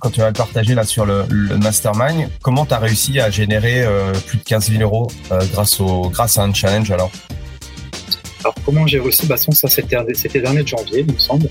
quand 0.00 0.10
tu 0.10 0.20
vas 0.20 0.28
le 0.28 0.32
partager 0.32 0.74
là 0.74 0.84
sur 0.84 1.06
le, 1.06 1.24
mastermind, 1.62 2.28
comment 2.42 2.66
tu 2.66 2.74
as 2.74 2.78
réussi 2.78 3.20
à 3.20 3.30
générer 3.30 3.82
euh, 3.82 4.12
plus 4.26 4.38
de 4.38 4.44
15 4.44 4.70
000 4.70 4.82
euros 4.82 5.08
euh, 5.32 5.40
grâce, 5.52 5.80
au, 5.80 6.10
grâce 6.10 6.38
à 6.38 6.42
un 6.42 6.52
challenge 6.52 6.90
alors? 6.90 7.10
Alors 8.40 8.54
comment 8.64 8.86
j'ai 8.86 9.00
réussi? 9.00 9.26
Bah, 9.26 9.36
ça 9.36 9.68
c'était 9.68 9.96
c'était 10.14 10.40
dernier 10.40 10.62
de 10.62 10.68
janvier 10.68 11.04
il 11.06 11.12
me 11.12 11.18
semble. 11.18 11.48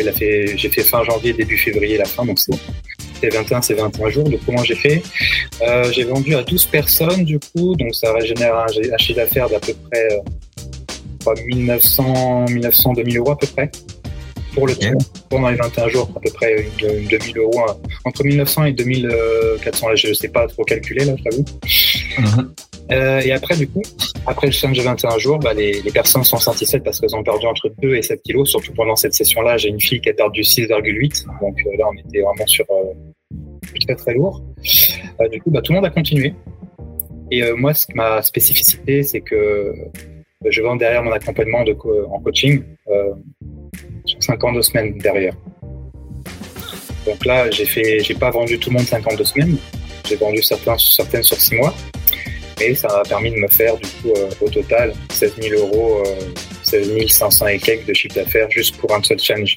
Il 0.00 0.08
a 0.08 0.12
fait 0.12 0.56
j'ai 0.56 0.68
fait 0.70 0.82
fin 0.82 1.04
janvier 1.04 1.32
début 1.32 1.56
février 1.56 1.98
la 1.98 2.04
fin 2.04 2.24
donc 2.24 2.40
c'est 3.20 3.32
21 3.32 3.62
c'est 3.62 3.74
21 3.74 4.10
jours. 4.10 4.28
Donc 4.28 4.40
comment 4.44 4.64
j'ai 4.64 4.74
fait? 4.74 5.02
Euh, 5.62 5.90
J'ai 5.92 6.04
vendu 6.04 6.34
à 6.34 6.42
12 6.42 6.66
personnes 6.66 7.24
du 7.24 7.38
coup 7.38 7.76
donc 7.76 7.94
ça 7.94 8.08
génère 8.24 8.56
un, 8.56 8.66
un 8.66 8.98
chiffre 8.98 9.20
d'affaires 9.20 9.48
d'à 9.48 9.60
peu 9.60 9.74
près 9.88 10.08
1900 11.46 12.46
1900 12.50 12.92
2000 12.94 13.18
euros 13.18 13.32
à 13.32 13.38
peu 13.38 13.46
près 13.46 13.70
pour 14.56 14.66
le 14.66 14.74
tout, 14.74 14.96
pendant 15.28 15.50
les 15.50 15.56
21 15.56 15.88
jours, 15.88 16.10
à 16.16 16.20
peu 16.20 16.30
près 16.32 16.66
une, 16.80 17.06
2000 17.08 17.38
euros, 17.38 17.60
entre 18.06 18.24
1900 18.24 18.64
et 18.64 18.72
2400, 18.72 19.88
là, 19.88 19.94
je 19.94 20.08
ne 20.08 20.14
sais 20.14 20.28
pas 20.28 20.46
trop 20.46 20.64
calculer, 20.64 21.04
là, 21.04 21.12
j'avoue. 21.22 21.44
Mhm. 22.18 22.54
Euh, 22.90 23.20
et 23.20 23.32
après, 23.32 23.54
du 23.54 23.68
coup, 23.68 23.82
après 24.26 24.46
le 24.46 24.52
challenge 24.54 24.78
de 24.78 24.82
21 24.82 25.18
jours, 25.18 25.38
bah, 25.38 25.52
les, 25.52 25.82
personnes 25.92 26.24
sont 26.24 26.38
satisfaites 26.38 26.82
parce 26.82 27.00
qu'elles 27.00 27.14
ont 27.14 27.22
perdu 27.22 27.44
entre 27.46 27.70
2 27.82 27.96
et 27.96 28.02
7 28.02 28.22
kilos. 28.22 28.48
Surtout 28.48 28.72
pendant 28.72 28.96
cette 28.96 29.12
session-là, 29.12 29.58
j'ai 29.58 29.68
une 29.68 29.80
fille 29.80 30.00
qui 30.00 30.08
a 30.08 30.14
perdu 30.14 30.40
6,8. 30.40 31.26
Donc 31.42 31.58
euh, 31.66 31.76
là, 31.78 31.84
on 31.90 32.08
était 32.08 32.22
vraiment 32.22 32.46
sur 32.46 32.64
euh, 32.70 32.94
très 33.86 33.94
très 33.94 34.14
lourd. 34.14 34.42
du 35.30 35.42
coup, 35.42 35.50
bah, 35.50 35.60
tout 35.60 35.72
le 35.72 35.76
monde 35.76 35.86
a 35.86 35.90
continué. 35.90 36.32
Et 37.30 37.42
moi, 37.52 37.74
ce, 37.74 37.86
ma 37.94 38.22
spécificité, 38.22 39.02
c'est 39.02 39.20
que 39.20 39.74
je 40.48 40.62
vends 40.62 40.76
derrière 40.76 41.02
mon 41.02 41.12
accompagnement 41.12 41.64
de 41.64 41.76
en 42.08 42.20
coaching 42.20 42.62
sur 44.06 44.22
52 44.22 44.62
semaines 44.62 44.98
derrière. 44.98 45.34
Donc 47.06 47.24
là, 47.24 47.50
j'ai 47.50 47.66
fait, 47.66 48.00
j'ai 48.00 48.14
pas 48.14 48.30
vendu 48.30 48.58
tout 48.58 48.70
le 48.70 48.76
monde 48.76 48.86
52 48.86 49.24
semaines. 49.24 49.56
J'ai 50.08 50.16
vendu 50.16 50.42
certains, 50.42 50.76
certaines 50.78 51.22
sur 51.22 51.36
6 51.36 51.56
mois. 51.56 51.74
Et 52.60 52.74
ça 52.74 52.88
m'a 52.88 53.02
permis 53.02 53.30
de 53.30 53.36
me 53.36 53.48
faire, 53.48 53.76
du 53.76 53.86
coup, 53.86 54.12
euh, 54.16 54.30
au 54.40 54.48
total, 54.48 54.94
16 55.10 55.34
000 55.42 55.60
euros, 55.60 56.02
16 56.62 56.90
euh, 56.90 57.06
500 57.06 57.46
et 57.48 57.58
quelques 57.58 57.86
de 57.86 57.92
chiffre 57.92 58.14
d'affaires 58.14 58.50
juste 58.50 58.76
pour 58.78 58.94
un 58.94 59.02
seul 59.02 59.18
challenge 59.18 59.56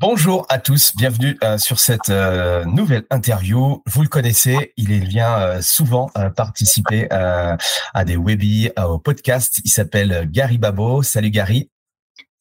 Bonjour 0.00 0.46
à 0.48 0.60
tous, 0.60 0.94
bienvenue 0.94 1.36
euh, 1.42 1.58
sur 1.58 1.80
cette 1.80 2.08
euh, 2.08 2.64
nouvelle 2.66 3.02
interview. 3.10 3.82
Vous 3.84 4.02
le 4.02 4.08
connaissez, 4.08 4.72
il 4.76 5.04
vient 5.08 5.40
euh, 5.40 5.60
souvent 5.60 6.08
participer 6.36 7.08
à 7.10 7.58
des 8.04 8.16
webis, 8.16 8.70
au 8.78 9.00
podcast. 9.00 9.60
Il 9.64 9.70
s'appelle 9.70 10.28
Gary 10.30 10.56
Babo. 10.56 11.02
Salut 11.02 11.30
Gary. 11.30 11.72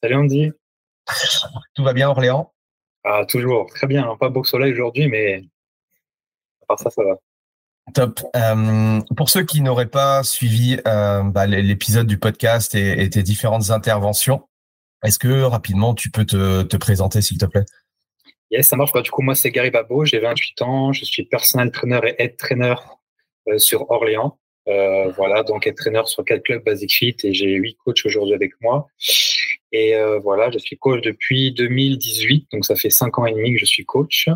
Salut 0.03 0.17
Andy. 0.17 0.51
Tout 1.73 1.83
va 1.83 1.93
bien 1.93 2.09
Orléans? 2.09 2.53
Ah, 3.03 3.25
Toujours, 3.27 3.65
très 3.73 3.87
bien. 3.87 4.15
Pas 4.19 4.29
beau 4.29 4.43
soleil 4.43 4.73
aujourd'hui, 4.73 5.07
mais 5.07 5.43
à 6.61 6.65
part 6.67 6.79
ça, 6.79 6.91
ça 6.91 7.01
va. 7.03 7.15
Top. 7.95 8.19
pour 9.15 9.31
ceux 9.31 9.43
qui 9.43 9.61
n'auraient 9.61 9.87
pas 9.87 10.21
suivi 10.21 10.79
bah, 10.85 11.47
l'épisode 11.47 12.05
du 12.05 12.19
podcast 12.19 12.75
et 12.75 13.09
tes 13.09 13.23
différentes 13.23 13.71
interventions, 13.71 14.47
est-ce 15.03 15.19
que 15.19 15.41
rapidement 15.41 15.93
tu 15.93 16.09
peux 16.09 16.25
te, 16.25 16.77
présenter 16.77 17.21
s'il 17.21 17.37
te 17.37 17.45
plaît? 17.45 17.65
Yes, 18.51 18.67
ça 18.67 18.75
marche. 18.75 18.93
Bah, 18.93 19.01
du 19.01 19.11
coup, 19.11 19.21
moi, 19.21 19.35
c'est 19.35 19.51
Gary 19.51 19.71
Babo, 19.71 20.05
j'ai 20.05 20.19
28 20.19 20.61
ans, 20.61 20.93
je 20.93 21.03
suis 21.03 21.23
personal 21.25 21.71
trainer 21.71 21.99
et 22.03 22.23
head 22.23 22.37
trainer 22.37 22.75
euh, 23.49 23.57
sur 23.57 23.89
Orléans. 23.91 24.39
Euh, 24.69 25.11
voilà, 25.11 25.43
donc 25.43 25.67
head 25.67 25.75
trainer 25.75 26.01
sur 26.05 26.25
quatre 26.25 26.43
clubs 26.43 26.63
Basic 26.63 26.91
Fit 26.91 27.15
et 27.23 27.33
j'ai 27.33 27.47
huit 27.47 27.77
coachs 27.83 28.05
aujourd'hui 28.05 28.33
avec 28.33 28.51
moi. 28.61 28.87
Et 29.71 29.95
euh, 29.95 30.19
voilà, 30.19 30.49
je 30.51 30.59
suis 30.59 30.77
coach 30.77 31.01
depuis 31.01 31.51
2018, 31.51 32.47
donc 32.53 32.65
ça 32.65 32.75
fait 32.75 32.89
cinq 32.89 33.19
ans 33.19 33.25
et 33.25 33.33
demi 33.33 33.53
que 33.53 33.59
je 33.59 33.65
suis 33.65 33.85
coach. 33.85 34.29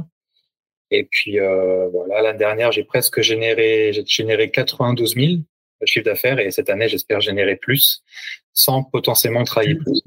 Et 0.94 1.06
puis 1.10 1.38
voilà, 1.40 2.22
l'année 2.22 2.38
dernière, 2.38 2.74
j'ai 2.74 2.84
presque 2.84 3.22
généré, 3.22 3.92
j'ai 3.94 4.06
généré 4.06 4.52
92 4.52 5.16
000 5.16 5.28
chiffre 5.86 6.06
d'affaires 6.06 6.40
et 6.40 6.52
cette 6.52 6.70
année, 6.70 6.88
j'espère 6.88 7.22
générer 7.22 7.56
plus 7.56 8.04
sans 8.54 8.84
potentiellement 8.84 9.44
travailler 9.44 9.76
plus. 9.76 10.02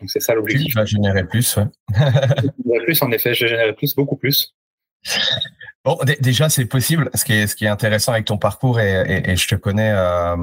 Donc 0.00 0.10
c'est 0.10 0.20
ça 0.20 0.34
l'objectif. 0.34 0.72
Tu 0.72 0.78
vas 0.78 0.84
générer 0.84 1.24
plus, 1.24 1.56
ouais. 1.56 1.66
plus, 2.84 3.02
en 3.02 3.10
effet, 3.12 3.34
je 3.34 3.46
générer 3.46 3.74
plus, 3.74 3.94
beaucoup 3.94 4.16
plus. 4.16 4.54
Bon, 5.84 5.98
déjà, 6.20 6.48
c'est 6.48 6.66
possible. 6.66 7.10
Ce 7.14 7.24
qui 7.24 7.32
est, 7.32 7.46
ce 7.46 7.56
qui 7.56 7.64
est 7.64 7.68
intéressant 7.68 8.12
avec 8.12 8.26
ton 8.26 8.38
parcours, 8.38 8.78
et, 8.80 9.22
et, 9.26 9.36
je 9.36 9.48
te 9.48 9.54
connais 9.56 9.90
euh, 9.92 10.36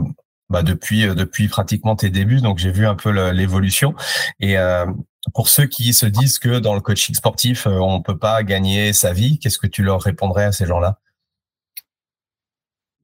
bah, 0.50 0.64
depuis, 0.64 1.08
euh, 1.08 1.14
depuis 1.14 1.48
pratiquement 1.48 1.96
tes 1.96 2.10
débuts, 2.10 2.42
donc 2.42 2.58
j'ai 2.58 2.72
vu 2.72 2.86
un 2.86 2.96
peu 2.96 3.10
l'évolution. 3.32 3.96
Et 4.40 4.58
euh, 4.58 4.86
pour 5.34 5.48
ceux 5.48 5.66
qui 5.66 5.94
se 5.94 6.06
disent 6.06 6.40
que 6.40 6.60
dans 6.60 6.74
le 6.74 6.82
coaching 6.82 7.16
sportif, 7.16 7.68
on 7.68 8.02
peut 8.02 8.18
pas 8.18 8.44
gagner 8.44 8.92
sa 8.92 9.14
vie, 9.14 9.40
qu'est-ce 9.40 9.58
que 9.58 9.68
tu 9.68 9.84
leur 9.84 10.02
répondrais 10.02 10.46
à 10.46 10.52
ces 10.52 10.66
gens-là? 10.66 11.00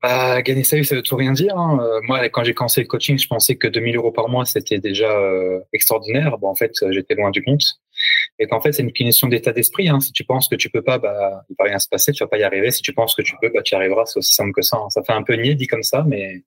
Bah, 0.06 0.44
gagner 0.44 0.64
sa 0.64 0.78
vie, 0.78 0.86
ça 0.86 0.94
veut 0.94 1.02
tout 1.02 1.16
rien 1.16 1.34
dire. 1.34 1.58
Hein. 1.58 1.80
Euh, 1.82 2.00
moi, 2.04 2.30
quand 2.30 2.44
j'ai 2.44 2.54
commencé 2.54 2.80
le 2.80 2.86
coaching, 2.86 3.18
je 3.18 3.28
pensais 3.28 3.56
que 3.56 3.68
2000 3.68 3.96
euros 3.96 4.12
par 4.12 4.30
mois, 4.30 4.46
c'était 4.46 4.78
déjà 4.78 5.10
euh, 5.10 5.60
extraordinaire. 5.74 6.38
Bon, 6.38 6.48
en 6.48 6.54
fait, 6.54 6.74
j'étais 6.92 7.16
loin 7.16 7.32
du 7.32 7.44
compte. 7.44 7.64
Et 8.38 8.46
qu'en 8.46 8.62
fait, 8.62 8.72
c'est 8.72 8.84
une 8.84 8.92
question 8.92 9.28
d'état 9.28 9.52
d'esprit. 9.52 9.90
Hein. 9.90 10.00
Si 10.00 10.12
tu 10.12 10.24
penses 10.24 10.48
que 10.48 10.56
tu 10.56 10.70
peux 10.70 10.84
pas, 10.84 11.00
bah, 11.00 11.44
il 11.50 11.56
va 11.58 11.66
rien 11.66 11.80
se 11.80 11.90
passer, 11.90 12.12
tu 12.12 12.24
vas 12.24 12.28
pas 12.28 12.38
y 12.38 12.44
arriver. 12.44 12.70
Si 12.70 12.84
tu 12.84 12.94
penses 12.94 13.16
que 13.16 13.24
tu 13.24 13.34
peux, 13.42 13.50
bah, 13.50 13.64
tu 13.64 13.74
y 13.74 13.78
arriveras. 13.78 14.06
C'est 14.06 14.20
aussi 14.20 14.36
simple 14.36 14.52
que 14.52 14.62
ça. 14.62 14.78
Hein. 14.78 14.92
Ça 14.92 15.02
fait 15.02 15.14
un 15.14 15.24
peu 15.24 15.34
niais 15.34 15.56
dit 15.56 15.66
comme 15.66 15.84
ça, 15.84 16.04
mais. 16.06 16.44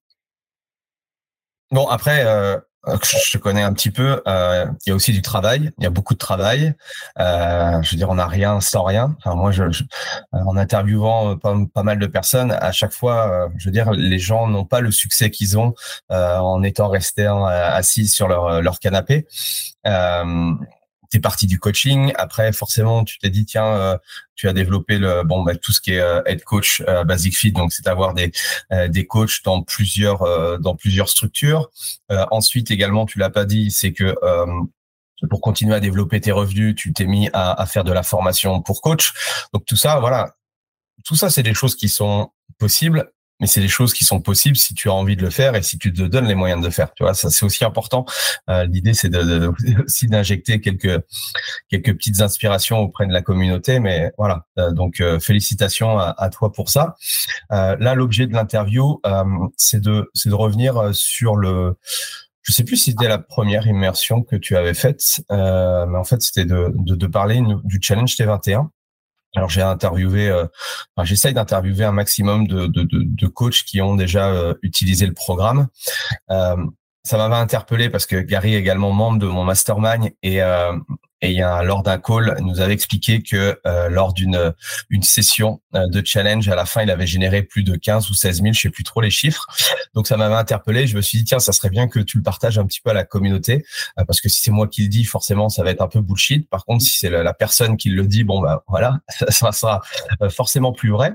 Bon, 1.73 1.87
après, 1.89 2.25
euh, 2.25 2.59
euh, 2.59 2.61
je 2.87 3.33
te 3.33 3.39
connais 3.39 3.63
un 3.63 3.73
petit 3.73 3.91
peu. 3.91 4.23
Euh, 4.27 4.67
il 4.87 4.91
y 4.91 4.93
a 4.93 4.95
aussi 4.95 5.13
du 5.13 5.23
travail. 5.23 5.71
Il 5.79 5.85
y 5.85 5.87
a 5.87 5.91
beaucoup 5.91 6.15
de 6.15 6.19
travail. 6.19 6.75
Euh, 7.19 7.83
je 7.83 7.91
veux 7.91 7.97
dire, 7.97 8.09
on 8.11 8.15
n'a 8.15 8.27
rien 8.27 8.61
sans 8.61 8.83
rien. 8.83 9.17
Enfin, 9.19 9.35
moi, 9.35 9.51
je, 9.51 9.65
en 10.33 10.57
interviewant 10.57 11.37
pas, 11.37 11.83
mal 11.83 11.99
de 11.99 12.07
personnes, 12.07 12.53
à 12.53 12.73
chaque 12.73 12.93
fois, 12.93 13.49
je 13.57 13.67
veux 13.67 13.73
dire, 13.73 13.91
les 13.93 14.19
gens 14.19 14.47
n'ont 14.47 14.65
pas 14.65 14.81
le 14.81 14.91
succès 14.91 15.31
qu'ils 15.31 15.59
ont 15.59 15.75
en 16.09 16.63
étant 16.63 16.89
restés 16.89 17.27
assis 17.27 18.09
sur 18.09 18.29
leur, 18.29 18.63
leur 18.63 18.79
canapé. 18.79 19.27
T'es 21.11 21.21
parti 21.21 21.47
du 21.47 21.59
coaching. 21.59 22.13
Après, 22.17 22.53
forcément, 22.53 23.05
tu 23.05 23.19
t'es 23.19 23.31
dit 23.31 23.45
tiens, 23.45 23.67
euh, 23.67 23.99
tu 24.35 24.49
as 24.49 24.53
développé 24.53 24.99
le 24.99 25.23
bon 25.25 25.43
bah, 25.43 25.57
tout 25.57 25.73
ce 25.73 25.81
qui 25.81 25.93
est 25.93 26.01
euh, 26.01 26.23
head 26.27 26.45
coach 26.45 26.83
euh, 26.87 27.05
Basic 27.05 27.37
Fit, 27.37 27.53
donc 27.53 27.73
c'est 27.73 27.87
avoir 27.87 28.15
des 28.15 28.33
des 28.89 29.07
coachs 29.07 29.43
dans 29.45 29.63
plusieurs 29.63 30.61
dans 30.61 30.77
plusieurs 30.77 31.09
structures. 31.09 31.71
ensuite, 32.09 32.71
également, 32.71 33.07
tu 33.07 33.19
l'as 33.19 33.31
pas 33.31 33.45
dit, 33.45 33.71
c'est 33.71 33.93
que 33.93 34.15
pour 35.31 35.41
continuer 35.41 35.75
à 35.75 35.81
développer 35.81 36.21
tes 36.21 36.33
revenus, 36.33 36.75
tu 36.77 36.93
t'es 36.93 37.07
mis 37.07 37.29
à, 37.33 37.61
à, 37.61 37.67
faire 37.67 37.85
de 37.85 37.93
la 37.93 38.03
formation 38.03 38.63
pour 38.63 38.81
coach. 38.81 39.13
Donc 39.53 39.65
tout 39.65 39.77
ça, 39.77 39.99
voilà, 39.99 40.37
tout 41.05 41.17
ça, 41.17 41.31
c'est 41.31 41.43
des 41.43 41.55
choses 41.55 41.75
qui 41.75 41.89
sont 41.89 42.31
possibles 42.59 43.11
mais 43.41 43.47
c'est 43.47 43.61
des 43.61 43.69
choses 43.69 43.93
qui 43.93 44.05
sont 44.05 44.21
possibles 44.21 44.57
si 44.57 44.75
tu 44.75 44.89
as 44.89 44.93
envie 44.93 45.17
de 45.17 45.23
le 45.23 45.31
faire 45.31 45.55
et 45.55 45.63
si 45.63 45.79
tu 45.79 45.93
te 45.93 46.03
donnes 46.03 46.27
les 46.27 46.35
moyens 46.35 46.61
de 46.61 46.67
le 46.67 46.73
faire. 46.73 46.93
Tu 46.95 47.05
vois, 47.05 47.15
ça 47.15 47.31
c'est 47.31 47.45
aussi 47.45 47.65
important. 47.65 48.05
Euh, 48.51 48.65
L'idée 48.65 48.95
c'est 48.95 49.09
de, 49.09 49.23
de, 49.23 49.53
aussi 49.85 50.07
d'injecter 50.07 50.61
quelques 50.61 51.01
quelques 51.69 51.95
petites 51.95 52.21
inspirations 52.21 52.79
auprès 52.79 53.07
de 53.07 53.13
la 53.13 53.23
communauté, 53.23 53.81
mais 53.81 54.13
voilà. 54.19 54.47
Euh, 54.59 54.73
donc 54.73 55.01
euh, 55.01 55.21
félicitations 55.21 55.99
à, 55.99 56.15
à, 56.19 56.31
toi 56.31 56.53
pour 56.53 56.71
ça. 56.71 56.97
Euh, 57.53 57.77
là, 57.79 57.95
l'objet 57.95 58.27
de 58.27 58.33
l'interview, 58.33 59.01
euh, 59.07 59.25
c'est 59.57 59.81
de 59.81 60.11
c'est 60.15 60.29
de 60.31 60.35
revenir 60.35 60.95
sur 60.95 61.37
le 61.37 61.77
je 62.43 62.53
sais 62.53 62.65
plus 62.65 62.77
si 62.77 62.93
c'était 62.93 63.09
la 63.09 63.19
première 63.19 63.67
immersion 63.67 64.23
que 64.23 64.35
tu 64.35 64.57
avais 64.57 64.73
faite, 64.73 65.21
mais 65.31 65.97
en 65.99 66.05
fait 66.05 66.23
c'était 66.23 66.47
de, 66.47 66.73
de, 66.75 66.95
de 66.95 67.07
parler 67.07 67.43
du 67.65 67.79
challenge 67.83 68.17
T21 68.17 68.69
alors 69.37 69.51
j'ai 69.51 69.63
interviewé, 69.63 70.29
euh, 70.29 70.47
j'essaye 71.03 71.35
d'interviewer 71.35 71.85
un 71.85 71.93
maximum 71.93 72.47
de, 72.47 72.67
de, 72.67 72.83
de, 72.83 73.03
de, 73.05 73.27
coachs 73.27 73.63
qui 73.65 73.81
ont 73.81 73.95
déjà 73.95 74.29
euh, 74.29 74.55
utilisé 74.63 75.07
le 75.07 75.13
programme. 75.13 75.69
Euh, 76.31 76.57
ça 77.05 77.17
m'avait 77.17 77.37
interpellé 77.37 77.89
parce 77.91 78.07
que 78.07 78.17
Gary 78.17 78.55
est 78.55 78.59
également 78.59 78.93
membre 78.93 79.19
de 79.19 79.27
mon 79.27 79.45
mastermind 79.45 80.11
et 80.23 80.43
euh, 80.43 80.73
et 81.21 81.31
il 81.31 81.37
y 81.37 81.43
a 81.43 81.63
lors 81.63 81.83
d'un 81.83 81.99
call, 81.99 82.37
nous 82.41 82.61
avait 82.61 82.73
expliqué 82.73 83.23
que 83.23 83.59
euh, 83.67 83.89
lors 83.89 84.13
d'une 84.13 84.55
une 84.89 85.03
session 85.03 85.61
euh, 85.75 85.89
de 85.89 86.03
challenge, 86.05 86.49
à 86.49 86.55
la 86.55 86.65
fin, 86.65 86.83
il 86.83 86.91
avait 86.91 87.07
généré 87.07 87.43
plus 87.43 87.65
de 87.65 87.75
15 87.75 88.09
ou 88.11 88.15
16 88.15 88.43
000, 88.43 88.53
je 88.53 88.61
sais 88.61 88.71
plus 88.71 88.85
trop 88.85 89.01
les 89.01 89.11
chiffres. 89.11 89.47
Donc 89.95 90.07
ça 90.07 90.17
m'avait 90.17 90.37
interpellé. 90.37 90.87
Je 90.87 90.97
me 90.97 91.03
suis 91.03 91.19
dit 91.19 91.25
tiens, 91.25 91.41
ça 91.41 91.53
serait 91.53 91.71
bien 91.71 91.89
que 91.89 91.99
tu 91.99 92.19
le 92.19 92.23
partages 92.23 92.59
un 92.59 92.67
petit 92.67 92.81
peu 92.81 92.91
à 92.91 92.95
la 92.95 93.05
communauté, 93.05 93.65
euh, 93.99 94.05
parce 94.05 94.21
que 94.21 94.29
si 94.29 94.41
c'est 94.41 94.53
moi 94.53 94.69
qui 94.69 94.83
le 94.83 94.89
dis, 94.89 95.05
forcément, 95.05 95.49
ça 95.49 95.65
va 95.65 95.71
être 95.71 95.83
un 95.83 95.89
peu 95.89 96.01
bullshit. 96.01 96.49
Par 96.49 96.65
contre, 96.65 96.85
si 96.85 96.97
c'est 96.99 97.11
la, 97.11 97.35
personne 97.35 97.77
qui 97.77 97.91
le 97.91 98.07
dit, 98.07 98.25
bon 98.25 98.41
bah 98.41 98.65
voilà, 98.69 99.01
ça, 99.29 99.53
sera 99.53 99.81
forcément 100.31 100.73
plus 100.73 100.91
vrai. 100.91 101.15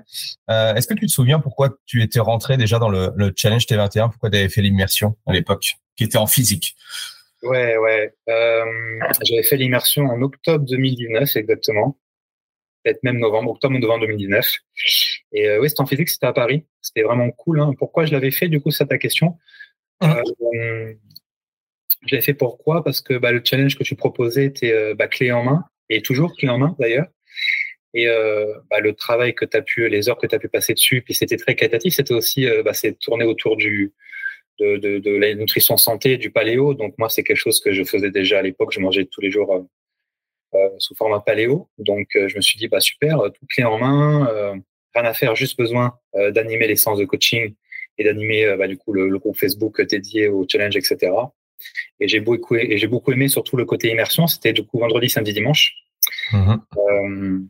Est-ce 0.50 0.88
que 0.88 0.94
tu 0.94 1.06
te 1.08 1.12
souviens 1.12 1.40
pourquoi 1.40 1.70
tu 1.86 2.02
étais 2.02 2.20
rentré 2.20 2.58
déjà 2.58 2.80
dans 2.80 2.90
le, 2.90 3.12
le 3.16 3.34
challenge 3.36 3.66
T21 3.66 4.10
Pourquoi 4.10 4.30
tu 4.30 4.38
avais 4.38 4.50
fait 4.50 4.62
l'immersion 4.62 5.16
à 5.26 5.34
l'époque, 5.34 5.76
qui 5.96 6.04
était 6.04 6.18
en 6.18 6.28
physique? 6.28 6.76
Ouais, 7.44 7.78
ouais. 7.78 8.14
Euh, 8.30 8.66
j'avais 9.22 9.44
fait 9.44 9.58
l'immersion 9.58 10.06
en 10.06 10.22
octobre 10.22 10.66
2019 10.66 11.36
exactement. 11.36 12.00
Peut-être 12.84 13.04
même 13.04 13.20
novembre, 13.20 13.52
octobre 13.52 13.76
ou 13.76 13.80
novembre 13.80 14.06
2019. 14.08 14.58
Et 15.34 15.50
euh, 15.50 15.60
oui, 15.60 15.70
c'était 15.70 15.82
en 15.82 15.86
physique, 15.86 16.10
c'était 16.10 16.26
à 16.26 16.34
Paris. 16.34 16.66
C'était 16.82 17.04
vraiment 17.04 17.30
cool. 17.32 17.60
Hein. 17.60 17.74
Pourquoi 17.78 18.06
je 18.06 18.14
l'avais 18.14 18.32
fait 18.32 18.48
Du 18.48 18.62
coup, 18.62 18.72
c'est 18.72 18.86
ta 18.88 18.98
question? 18.98 19.38
Mmh. 20.02 20.06
Euh, 20.56 20.94
je 22.08 22.16
l'ai 22.16 22.22
fait 22.22 22.34
pourquoi? 22.34 22.84
Parce 22.84 23.02
que 23.02 23.18
bah, 23.18 23.32
le 23.32 23.42
challenge 23.44 23.78
que 23.78 23.84
tu 23.84 23.96
proposais 23.96 24.46
était 24.46 24.94
bah, 24.96 25.08
clé 25.08 25.32
en 25.32 25.44
main, 25.44 25.66
et 25.90 26.02
toujours 26.02 26.36
clé 26.36 26.50
en 26.50 26.58
main 26.58 26.76
d'ailleurs. 26.80 27.08
Et 27.94 28.08
euh, 28.08 28.54
bah, 28.70 28.80
le 28.80 28.94
travail 28.94 29.36
que 29.36 29.46
tu 29.46 29.56
as 29.56 29.62
pu, 29.62 29.88
les 29.88 30.10
heures 30.10 30.18
que 30.18 30.28
tu 30.28 30.36
as 30.36 30.40
pu 30.40 30.50
passer 30.50 30.74
dessus, 30.74 31.02
puis 31.02 31.14
c'était 31.14 31.38
très 31.38 31.56
qualitatif, 31.56 31.94
c'était 31.94 32.14
aussi, 32.14 32.48
bah, 32.66 32.74
c'est 32.74 33.00
tourné 33.00 33.24
autour 33.24 33.56
du, 33.56 33.94
de, 34.60 34.78
de, 34.78 35.00
de, 35.00 35.12
la 35.12 35.34
nutrition 35.34 35.78
santé, 35.78 36.18
du 36.18 36.32
paléo. 36.32 36.74
Donc 36.74 36.96
moi, 36.98 37.10
c'est 37.10 37.24
quelque 37.24 37.38
chose 37.38 37.60
que 37.60 37.74
je 37.74 37.84
faisais 37.84 38.12
déjà 38.12 38.40
à 38.40 38.42
l'époque. 38.42 38.72
Je 38.72 38.80
mangeais 38.80 39.06
tous 39.06 39.22
les 39.22 39.32
jours 39.32 39.54
euh, 39.54 39.62
euh 40.56 40.70
sous 40.78 40.96
format 40.96 41.20
paléo. 41.20 41.70
Donc 41.78 42.16
euh, 42.16 42.28
je 42.28 42.36
me 42.36 42.42
suis 42.42 42.58
dit, 42.58 42.68
bah 42.68 42.80
super, 42.80 43.20
euh, 43.20 43.30
tout 43.30 43.46
clé 43.50 43.64
en 43.64 43.78
main, 43.78 44.62
rien 44.96 45.06
à 45.06 45.14
faire, 45.14 45.36
juste 45.36 45.58
besoin 45.58 45.98
d'animer 46.14 46.68
les 46.68 46.76
séances 46.76 47.00
de 47.00 47.06
coaching 47.06 47.56
et 47.98 48.04
d'animer 48.04 48.56
bah, 48.58 48.68
du 48.68 48.78
coup 48.78 48.94
le, 48.94 49.10
le, 49.10 49.20
groupe 49.20 49.38
Facebook 49.38 49.82
dédié 49.82 50.28
au 50.28 50.46
challenge, 50.48 50.76
etc. 50.76 51.12
Et 52.00 52.08
j'ai 52.08 52.20
beaucoup 52.20 52.56
et 52.56 52.78
j'ai 52.78 52.88
beaucoup 52.88 53.12
aimé 53.12 53.28
surtout 53.28 53.58
le 53.58 53.66
côté 53.66 53.90
immersion. 53.90 54.28
C'était 54.28 54.54
du 54.54 54.64
coup 54.66 54.80
vendredi, 54.80 55.10
samedi, 55.10 55.34
dimanche. 55.34 55.74
Mmh. 56.34 57.48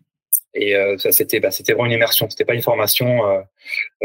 et 0.54 0.76
ça 1.00 1.12
c'était 1.12 1.40
bah, 1.40 1.52
c'était 1.52 1.74
vraiment 1.74 1.88
une 1.88 1.94
immersion. 1.94 2.30
C'était 2.30 2.46
pas 2.46 2.54
une 2.54 2.62
formation 2.62 3.44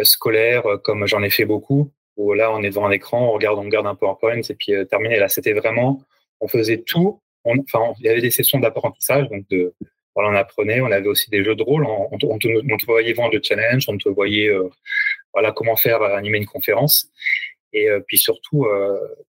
scolaire 0.03 0.65
comme 0.83 1.07
j'en 1.07 1.23
ai 1.23 1.31
fait 1.31 1.45
beaucoup 1.45 1.93
où 2.19 2.35
là, 2.35 2.53
on 2.53 2.63
est 2.63 2.69
devant 2.69 2.87
un 2.87 2.91
écran, 2.91 3.31
on 3.31 3.33
regarde, 3.33 3.59
on 3.59 3.63
regarde 3.63 3.87
un 3.87 3.95
PowerPoint 3.95 4.43
et 4.43 4.55
puis 4.55 4.75
euh, 4.75 4.85
terminé. 4.85 5.19
Là, 5.19 5.29
c'était 5.29 5.55
vraiment, 5.55 6.03
on 6.41 6.49
faisait 6.49 6.83
tout. 6.83 7.21
enfin, 7.45 7.95
il 8.01 8.07
y 8.07 8.09
avait 8.11 8.21
des 8.21 8.31
sessions 8.31 8.59
d'apprentissage, 8.59 9.29
donc 9.31 9.49
de, 9.49 9.73
voilà, 10.19 10.31
on 10.31 10.35
apprenait. 10.35 10.81
On 10.81 10.91
avait 10.91 11.07
aussi 11.07 11.31
des 11.31 11.45
jeux 11.45 11.55
de 11.55 11.63
rôle. 11.63 11.85
On, 11.85 12.09
on, 12.11 12.19
on, 12.21 12.39
te, 12.39 12.87
voyait 12.87 13.13
vendre 13.13 13.35
le 13.35 13.41
challenge, 13.41 13.85
on 13.89 13.97
te 13.97 14.09
voyait, 14.09 14.49
euh, 14.49 14.69
voilà, 15.33 15.53
comment 15.53 15.77
faire 15.77 16.03
euh, 16.03 16.17
animer 16.17 16.39
une 16.39 16.47
conférence. 16.47 17.09
Et 17.73 17.89
euh, 17.89 18.01
puis 18.01 18.19
surtout, 18.19 18.67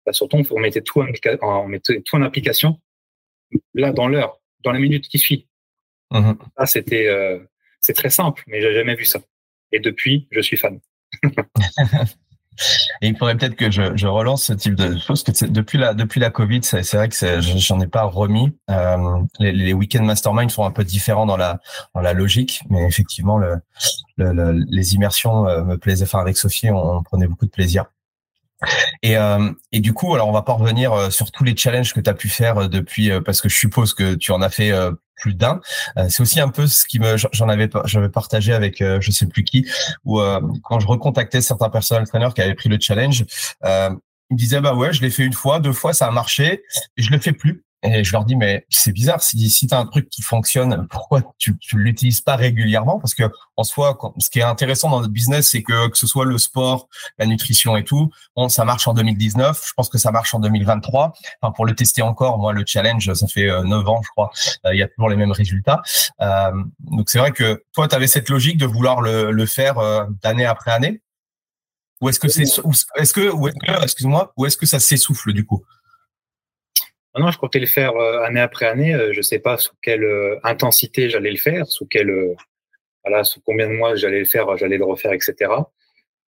bah, 0.05 0.13
surtout, 0.13 0.41
on 0.49 0.59
mettait 0.59 0.81
tout 0.81 1.01
en, 1.01 1.07
on 1.41 1.67
mettait 1.67 2.01
tout 2.01 2.15
en 2.15 2.23
application. 2.23 2.79
Là, 3.75 3.91
dans 3.91 4.07
l'heure, 4.07 4.39
dans 4.63 4.71
la 4.71 4.79
minute 4.79 5.07
qui 5.07 5.19
suit. 5.19 5.47
Mmh. 6.09 6.33
Ça, 6.57 6.65
c'était, 6.65 7.39
c'est 7.79 7.93
très 7.93 8.09
simple, 8.09 8.41
mais 8.47 8.59
j'ai 8.59 8.73
jamais 8.73 8.95
vu 8.95 9.05
ça. 9.05 9.19
Et 9.71 9.79
depuis, 9.79 10.27
je 10.31 10.41
suis 10.41 10.57
fan. 10.57 10.79
Et 13.01 13.07
il 13.07 13.17
faudrait 13.17 13.35
peut-être 13.37 13.55
que 13.55 13.71
je, 13.71 13.95
je, 13.95 14.07
relance 14.07 14.45
ce 14.45 14.53
type 14.53 14.75
de 14.75 14.97
choses, 14.99 15.23
que 15.23 15.45
depuis 15.45 15.77
la 15.77 15.93
depuis 15.93 16.19
la 16.19 16.29
Covid, 16.29 16.61
c'est 16.63 16.93
vrai 16.93 17.09
que 17.09 17.41
j'en 17.41 17.79
ai 17.79 17.87
pas 17.87 18.03
remis. 18.03 18.55
Euh, 18.69 19.19
les, 19.39 19.51
les 19.51 19.73
week-end 19.73 20.03
mastermind 20.03 20.51
sont 20.51 20.65
un 20.65 20.71
peu 20.71 20.83
différents 20.83 21.25
dans 21.25 21.37
la 21.37 21.59
dans 21.95 22.01
la 22.01 22.13
logique, 22.13 22.61
mais 22.69 22.83
effectivement, 22.85 23.37
le, 23.37 23.55
le, 24.17 24.51
les 24.69 24.95
immersions 24.95 25.47
euh, 25.47 25.63
me 25.63 25.77
plaisaient. 25.77 26.03
Enfin, 26.03 26.19
avec 26.19 26.37
Sophie, 26.37 26.69
on, 26.69 26.97
on 26.97 27.03
prenait 27.03 27.27
beaucoup 27.27 27.45
de 27.45 27.51
plaisir. 27.51 27.85
Et, 29.01 29.17
euh, 29.17 29.51
et 29.71 29.79
du 29.79 29.93
coup, 29.93 30.13
alors 30.13 30.27
on 30.27 30.31
va 30.31 30.43
pas 30.43 30.53
revenir 30.53 30.93
euh, 30.93 31.09
sur 31.09 31.31
tous 31.31 31.43
les 31.43 31.55
challenges 31.55 31.93
que 31.93 31.99
tu 31.99 32.09
as 32.09 32.13
pu 32.13 32.29
faire 32.29 32.57
euh, 32.57 32.67
depuis, 32.67 33.11
parce 33.25 33.41
que 33.41 33.49
je 33.49 33.57
suppose 33.57 33.93
que 33.93 34.13
tu 34.15 34.31
en 34.31 34.41
as 34.41 34.49
fait 34.49 34.71
plus 35.21 35.35
d'un. 35.35 35.61
c'est 36.09 36.21
aussi 36.21 36.39
un 36.41 36.49
peu 36.49 36.67
ce 36.67 36.85
qui 36.85 36.99
me, 36.99 37.15
j'en 37.17 37.47
avais, 37.47 37.69
j'avais 37.85 38.09
partagé 38.09 38.53
avec 38.53 38.79
je 38.79 39.11
sais 39.11 39.27
plus 39.27 39.43
qui, 39.43 39.69
où 40.03 40.19
quand 40.63 40.79
je 40.79 40.87
recontactais 40.87 41.41
certains 41.41 41.69
personal 41.69 42.07
trainers 42.07 42.33
qui 42.33 42.41
avaient 42.41 42.55
pris 42.55 42.69
le 42.69 42.77
challenge, 42.79 43.25
ils 43.63 44.35
me 44.35 44.37
disaient 44.37 44.61
bah 44.61 44.73
ouais, 44.73 44.93
je 44.93 45.01
l'ai 45.01 45.09
fait 45.09 45.23
une 45.23 45.33
fois, 45.33 45.59
deux 45.59 45.73
fois, 45.73 45.93
ça 45.93 46.07
a 46.07 46.11
marché, 46.11 46.63
et 46.97 47.01
je 47.01 47.11
le 47.11 47.19
fais 47.19 47.33
plus. 47.33 47.63
Et 47.83 48.03
je 48.03 48.11
leur 48.11 48.25
dis, 48.25 48.35
mais 48.35 48.65
c'est 48.69 48.91
bizarre, 48.91 49.21
si, 49.21 49.49
si 49.49 49.67
tu 49.67 49.73
as 49.73 49.79
un 49.79 49.85
truc 49.85 50.09
qui 50.09 50.21
fonctionne, 50.21 50.87
pourquoi 50.91 51.21
tu 51.37 51.57
ne 51.73 51.79
l'utilises 51.79 52.21
pas 52.21 52.35
régulièrement? 52.35 52.99
Parce 52.99 53.13
que 53.13 53.23
en 53.57 53.63
soi, 53.63 53.97
ce 54.19 54.29
qui 54.29 54.39
est 54.39 54.43
intéressant 54.43 54.89
dans 54.89 55.01
notre 55.01 55.13
business, 55.13 55.49
c'est 55.49 55.63
que 55.63 55.87
que 55.89 55.97
ce 55.97 56.07
soit 56.07 56.25
le 56.25 56.37
sport, 56.37 56.87
la 57.17 57.25
nutrition 57.25 57.75
et 57.77 57.83
tout, 57.83 58.11
bon, 58.35 58.49
ça 58.49 58.65
marche 58.65 58.87
en 58.87 58.93
2019, 58.93 59.63
je 59.67 59.73
pense 59.73 59.89
que 59.89 59.97
ça 59.97 60.11
marche 60.11 60.33
en 60.33 60.39
2023. 60.39 61.13
Enfin, 61.41 61.51
pour 61.51 61.65
le 61.65 61.75
tester 61.75 62.01
encore, 62.01 62.37
moi, 62.37 62.53
le 62.53 62.63
challenge, 62.65 63.11
ça 63.13 63.27
fait 63.27 63.47
9 63.47 63.65
euh, 63.65 63.89
ans, 63.89 64.01
je 64.03 64.09
crois, 64.09 64.31
euh, 64.65 64.73
il 64.73 64.79
y 64.79 64.83
a 64.83 64.87
toujours 64.87 65.09
les 65.09 65.15
mêmes 65.15 65.31
résultats. 65.31 65.81
Euh, 66.21 66.51
donc 66.79 67.09
c'est 67.09 67.19
vrai 67.19 67.31
que 67.31 67.63
toi, 67.73 67.87
tu 67.87 67.95
avais 67.95 68.07
cette 68.07 68.29
logique 68.29 68.57
de 68.57 68.65
vouloir 68.65 69.01
le, 69.01 69.31
le 69.31 69.45
faire 69.45 69.79
euh, 69.79 70.05
d'année 70.21 70.45
après 70.45 70.71
année? 70.71 71.01
Ou 72.01 72.09
est-ce 72.09 72.19
que 72.19 72.27
c'est... 72.27 72.43
Est-ce 72.95 73.13
que, 73.13 73.83
excuse-moi, 73.83 74.33
ou 74.35 74.45
est-ce 74.47 74.57
que 74.57 74.65
ça 74.65 74.79
s'essouffle 74.79 75.33
du 75.33 75.45
coup? 75.45 75.63
Non, 77.19 77.31
je 77.31 77.37
comptais 77.37 77.59
le 77.59 77.65
faire 77.65 77.95
euh, 77.95 78.21
année 78.21 78.39
après 78.39 78.67
année. 78.67 78.93
Euh, 78.93 79.11
je 79.13 79.21
sais 79.21 79.39
pas 79.39 79.57
sous 79.57 79.73
quelle 79.81 80.03
euh, 80.03 80.39
intensité 80.43 81.09
j'allais 81.09 81.31
le 81.31 81.37
faire, 81.37 81.67
sous 81.67 81.85
quelle, 81.85 82.13
voilà, 83.03 83.23
sous 83.23 83.41
combien 83.41 83.67
de 83.67 83.73
mois 83.73 83.95
j'allais 83.95 84.19
le 84.19 84.25
faire, 84.25 84.57
j'allais 84.57 84.77
le 84.77 84.85
refaire, 84.85 85.13
etc. 85.13 85.51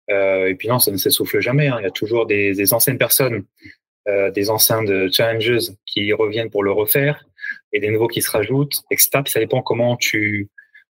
Euh, 0.09 0.47
et 0.47 0.55
puis 0.55 0.67
non, 0.67 0.79
ça 0.79 0.91
ne 0.91 0.97
s'essouffle 0.97 1.39
jamais. 1.39 1.67
Hein. 1.67 1.77
Il 1.79 1.83
y 1.83 1.87
a 1.87 1.91
toujours 1.91 2.25
des, 2.25 2.53
des 2.53 2.73
anciennes 2.73 2.97
personnes, 2.97 3.45
euh, 4.07 4.31
des 4.31 4.49
anciens 4.49 4.83
de 4.83 5.09
challenges 5.11 5.71
qui 5.85 6.11
reviennent 6.13 6.49
pour 6.49 6.63
le 6.63 6.71
refaire 6.71 7.25
et 7.73 7.79
des 7.79 7.89
nouveaux 7.89 8.07
qui 8.07 8.21
se 8.21 8.31
rajoutent, 8.31 8.81
etc. 8.91 9.21
Ça 9.27 9.39
dépend 9.39 9.61
comment 9.61 9.95
tu 9.97 10.49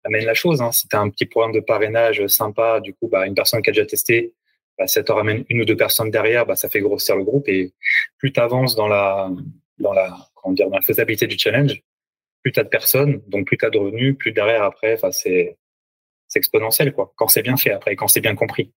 amènes 0.04 0.24
la 0.24 0.34
chose. 0.34 0.60
Hein. 0.62 0.72
Si 0.72 0.88
tu 0.88 0.96
as 0.96 1.00
un 1.00 1.10
petit 1.10 1.26
programme 1.26 1.52
de 1.52 1.60
parrainage 1.60 2.26
sympa, 2.26 2.80
du 2.80 2.94
coup, 2.94 3.08
bah, 3.08 3.26
une 3.26 3.34
personne 3.34 3.62
qui 3.62 3.70
a 3.70 3.72
déjà 3.72 3.86
testé, 3.86 4.34
bah, 4.78 4.86
ça 4.86 5.02
te 5.02 5.12
ramène 5.12 5.44
une 5.48 5.62
ou 5.62 5.64
deux 5.64 5.76
personnes 5.76 6.10
derrière, 6.10 6.46
bah, 6.46 6.56
ça 6.56 6.68
fait 6.68 6.80
grossir 6.80 7.16
le 7.16 7.24
groupe. 7.24 7.48
Et 7.48 7.72
plus 8.18 8.32
tu 8.32 8.40
avances 8.40 8.76
dans 8.76 8.88
la 8.88 9.30
dans 9.78 9.92
la, 9.92 10.16
comment 10.34 10.54
dire, 10.54 10.68
la 10.68 10.80
faisabilité 10.80 11.26
du 11.26 11.38
challenge, 11.38 11.82
plus 12.42 12.52
tu 12.52 12.60
as 12.60 12.64
de 12.64 12.68
personnes, 12.68 13.20
donc 13.28 13.46
plus 13.46 13.58
tu 13.58 13.66
as 13.66 13.70
de 13.70 13.78
revenus, 13.78 14.16
plus 14.18 14.32
derrière 14.32 14.62
après, 14.62 14.94
enfin, 14.94 15.10
c'est, 15.10 15.58
c'est 16.28 16.38
exponentiel, 16.38 16.92
quoi. 16.92 17.12
Quand 17.16 17.28
c'est 17.28 17.42
bien 17.42 17.56
fait 17.56 17.72
après, 17.72 17.96
quand 17.96 18.08
c'est 18.08 18.20
bien 18.20 18.34
compris. 18.34 18.72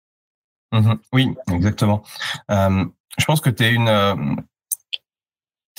Mmh 0.71 0.93
oui, 1.13 1.29
exactement. 1.51 2.03
Euh, 2.51 2.85
je 3.17 3.25
pense 3.25 3.41
que 3.41 3.49
tu 3.49 3.63
es 3.63 3.71
une, 3.71 3.87
euh, 3.87 4.15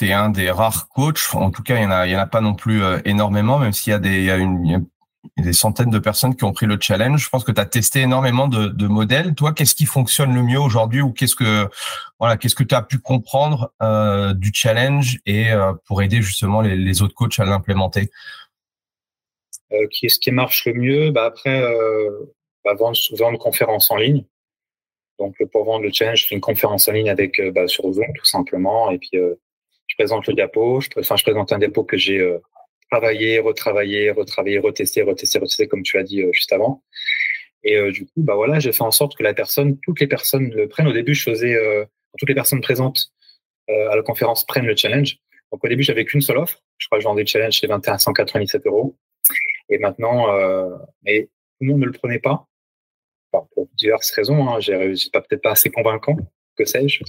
un 0.03 0.31
des 0.31 0.51
rares 0.51 0.89
coachs. 0.89 1.35
En 1.35 1.51
tout 1.51 1.63
cas, 1.63 1.77
il 1.77 1.83
y 1.83 1.87
en 1.87 1.91
a, 1.91 2.07
il 2.07 2.13
y 2.13 2.17
en 2.17 2.21
a 2.21 2.27
pas 2.27 2.41
non 2.41 2.55
plus 2.55 2.83
euh, 2.83 2.99
énormément, 3.05 3.59
même 3.59 3.73
s'il 3.73 3.93
y 3.93 3.95
a 3.95 3.99
des, 3.99 4.25
y 4.25 4.31
a 4.31 4.37
une, 4.37 4.87
des 5.37 5.53
centaines 5.53 5.91
de 5.91 5.99
personnes 5.99 6.35
qui 6.35 6.45
ont 6.45 6.53
pris 6.53 6.67
le 6.67 6.79
challenge. 6.81 7.23
Je 7.23 7.29
pense 7.29 7.45
que 7.45 7.53
tu 7.53 7.61
as 7.61 7.67
testé 7.67 8.01
énormément 8.01 8.49
de, 8.49 8.87
modèles. 8.87 9.35
Toi, 9.35 9.53
qu'est-ce 9.53 9.75
qui 9.75 9.87
fonctionne 9.87 10.35
le 10.35 10.43
mieux 10.43 10.59
aujourd'hui 10.59 11.01
ou 11.03 11.13
qu'est-ce 11.13 11.37
que 11.37 11.69
voilà, 12.19 12.37
qu'est-ce 12.37 12.55
que 12.55 12.65
tu 12.65 12.75
as 12.75 12.83
pu 12.83 12.99
comprendre 12.99 13.73
euh, 13.83 14.33
du 14.35 14.51
challenge 14.53 15.19
et 15.27 15.53
euh, 15.53 15.73
pour 15.87 16.03
aider 16.03 16.23
justement 16.23 16.61
les, 16.61 17.03
autres 17.03 17.15
coachs 17.15 17.39
à 17.39 17.45
l'implémenter? 17.45 18.11
Euh, 19.73 19.87
Qui 19.91 20.07
est-ce 20.07 20.19
qui 20.19 20.31
marche 20.31 20.67
le 20.67 20.75
mieux? 20.75 21.11
Bah 21.11 21.27
Après, 21.27 21.63
bah, 22.65 22.75
vendre, 22.75 22.99
vendre 23.19 23.39
conférence 23.39 23.91
en 23.91 23.97
ligne. 23.97 24.25
Donc 25.19 25.37
pour 25.53 25.65
vendre 25.65 25.85
le 25.85 25.93
challenge, 25.93 26.23
je 26.23 26.27
fais 26.29 26.35
une 26.35 26.41
conférence 26.41 26.89
en 26.89 26.93
ligne 26.93 27.11
avec 27.11 27.41
bah, 27.55 27.69
sur 27.69 27.93
Zoom 27.93 28.07
tout 28.15 28.25
simplement 28.25 28.91
et 28.91 28.99
puis 28.99 29.11
je 29.13 29.95
présente 29.97 30.27
le 30.27 30.35
diapo. 30.35 30.81
Enfin, 30.99 31.17
je 31.17 31.25
présente 31.25 31.53
un 31.53 31.59
diapo 31.59 31.85
que 31.85 31.99
j'ai 31.99 32.39
travailler, 32.91 33.39
retravailler, 33.39 34.11
retravailler, 34.11 34.59
retester, 34.59 35.03
retester, 35.03 35.39
retester, 35.39 35.69
comme 35.69 35.83
tu 35.83 35.99
as 35.99 36.03
dit 36.03 36.23
euh, 36.23 36.33
juste 36.33 36.53
avant. 36.53 36.83
Et 37.63 37.77
euh, 37.77 37.93
du 37.93 38.07
coup, 38.07 38.13
bah 38.23 38.35
voilà, 38.35 38.59
j'ai 38.59 38.73
fait 38.73 38.83
en 38.83 38.91
sorte 38.91 39.17
que 39.17 39.23
la 39.23 39.35
personne, 39.35 39.79
toutes 39.81 40.01
les 40.01 40.07
personnes 40.07 40.51
le 40.51 40.69
prennent. 40.69 40.89
Au 40.89 40.93
début, 40.93 41.15
je 41.15 41.23
faisais 41.23 41.55
euh, 41.55 41.85
toutes 42.19 42.29
les 42.29 42.35
personnes 42.35 42.61
présentes 42.61 43.13
à 43.69 43.95
la 43.95 44.03
conférence 44.03 44.45
prennent 44.45 44.67
le 44.67 44.75
challenge. 44.75 45.19
Donc 45.53 45.65
au 45.65 45.69
début, 45.69 45.85
j'avais 45.85 46.05
qu'une 46.05 46.21
seule 46.21 46.39
offre. 46.39 46.61
Je 46.79 46.89
crois 46.89 46.99
que 46.99 47.03
je 47.05 47.09
vendais 47.09 47.23
le 47.23 47.29
challenge 47.29 47.53
chez 47.53 47.69
21 47.69 47.99
197 47.99 48.67
euros. 48.67 48.97
Et 49.69 49.79
maintenant, 49.79 50.27
mais 51.05 51.27
tout 51.27 51.31
le 51.61 51.67
monde 51.69 51.81
ne 51.83 51.87
le 51.87 51.93
prenait 51.93 52.19
pas. 52.19 52.49
pour 53.31 53.69
diverses 53.75 54.11
raisons. 54.11 54.49
Hein. 54.49 54.59
J'ai 54.59 54.93
pas 55.13 55.21
peut-être 55.21 55.43
pas 55.43 55.53
assez 55.53 55.71
convaincant 55.71 56.17
que 56.61 56.69
sais-je. 56.69 57.03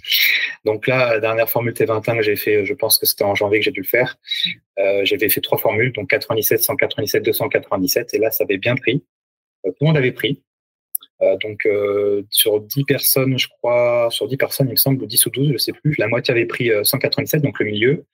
Donc 0.66 0.88
là, 0.88 1.14
la 1.14 1.20
dernière 1.20 1.50
formule 1.50 1.74
T21 1.74 2.18
que 2.18 2.22
j'ai 2.22 2.36
fait, 2.36 2.66
je 2.66 2.74
pense 2.74 2.98
que 2.98 3.06
c'était 3.06 3.24
en 3.24 3.36
janvier 3.36 3.60
que 3.60 3.66
j'ai 3.66 3.72
dû 3.72 3.82
le 3.82 3.88
faire. 3.88 4.18
Euh, 4.80 5.02
j'avais 5.04 5.30
fait 5.30 5.42
trois 5.42 5.58
formules, 5.58 5.92
donc 5.92 6.10
97, 6.10 6.62
197, 6.62 7.24
297, 7.24 8.14
et 8.14 8.18
là, 8.18 8.32
ça 8.32 8.44
avait 8.44 8.58
bien 8.58 8.76
pris. 8.76 9.04
Euh, 9.66 9.70
tout 9.72 9.78
le 9.82 9.88
monde 9.88 9.98
avait 9.98 10.12
pris. 10.12 10.42
Euh, 11.22 11.38
donc 11.38 11.68
sur 12.30 12.62
10 12.62 12.84
personnes, 12.86 13.38
je 13.38 13.48
crois, 13.48 14.08
sur 14.10 14.28
10 14.28 14.38
personnes, 14.38 14.68
il 14.68 14.72
me 14.72 14.76
semble, 14.76 15.06
10 15.06 15.26
ou 15.28 15.30
12, 15.30 15.48
je 15.48 15.54
ne 15.54 15.58
sais 15.58 15.74
plus, 15.74 15.96
la 15.98 16.08
moitié 16.08 16.32
avait 16.32 16.46
pris 16.46 16.72
197, 16.84 17.42
donc 17.42 17.60
le 17.60 17.66
milieu. 17.66 18.06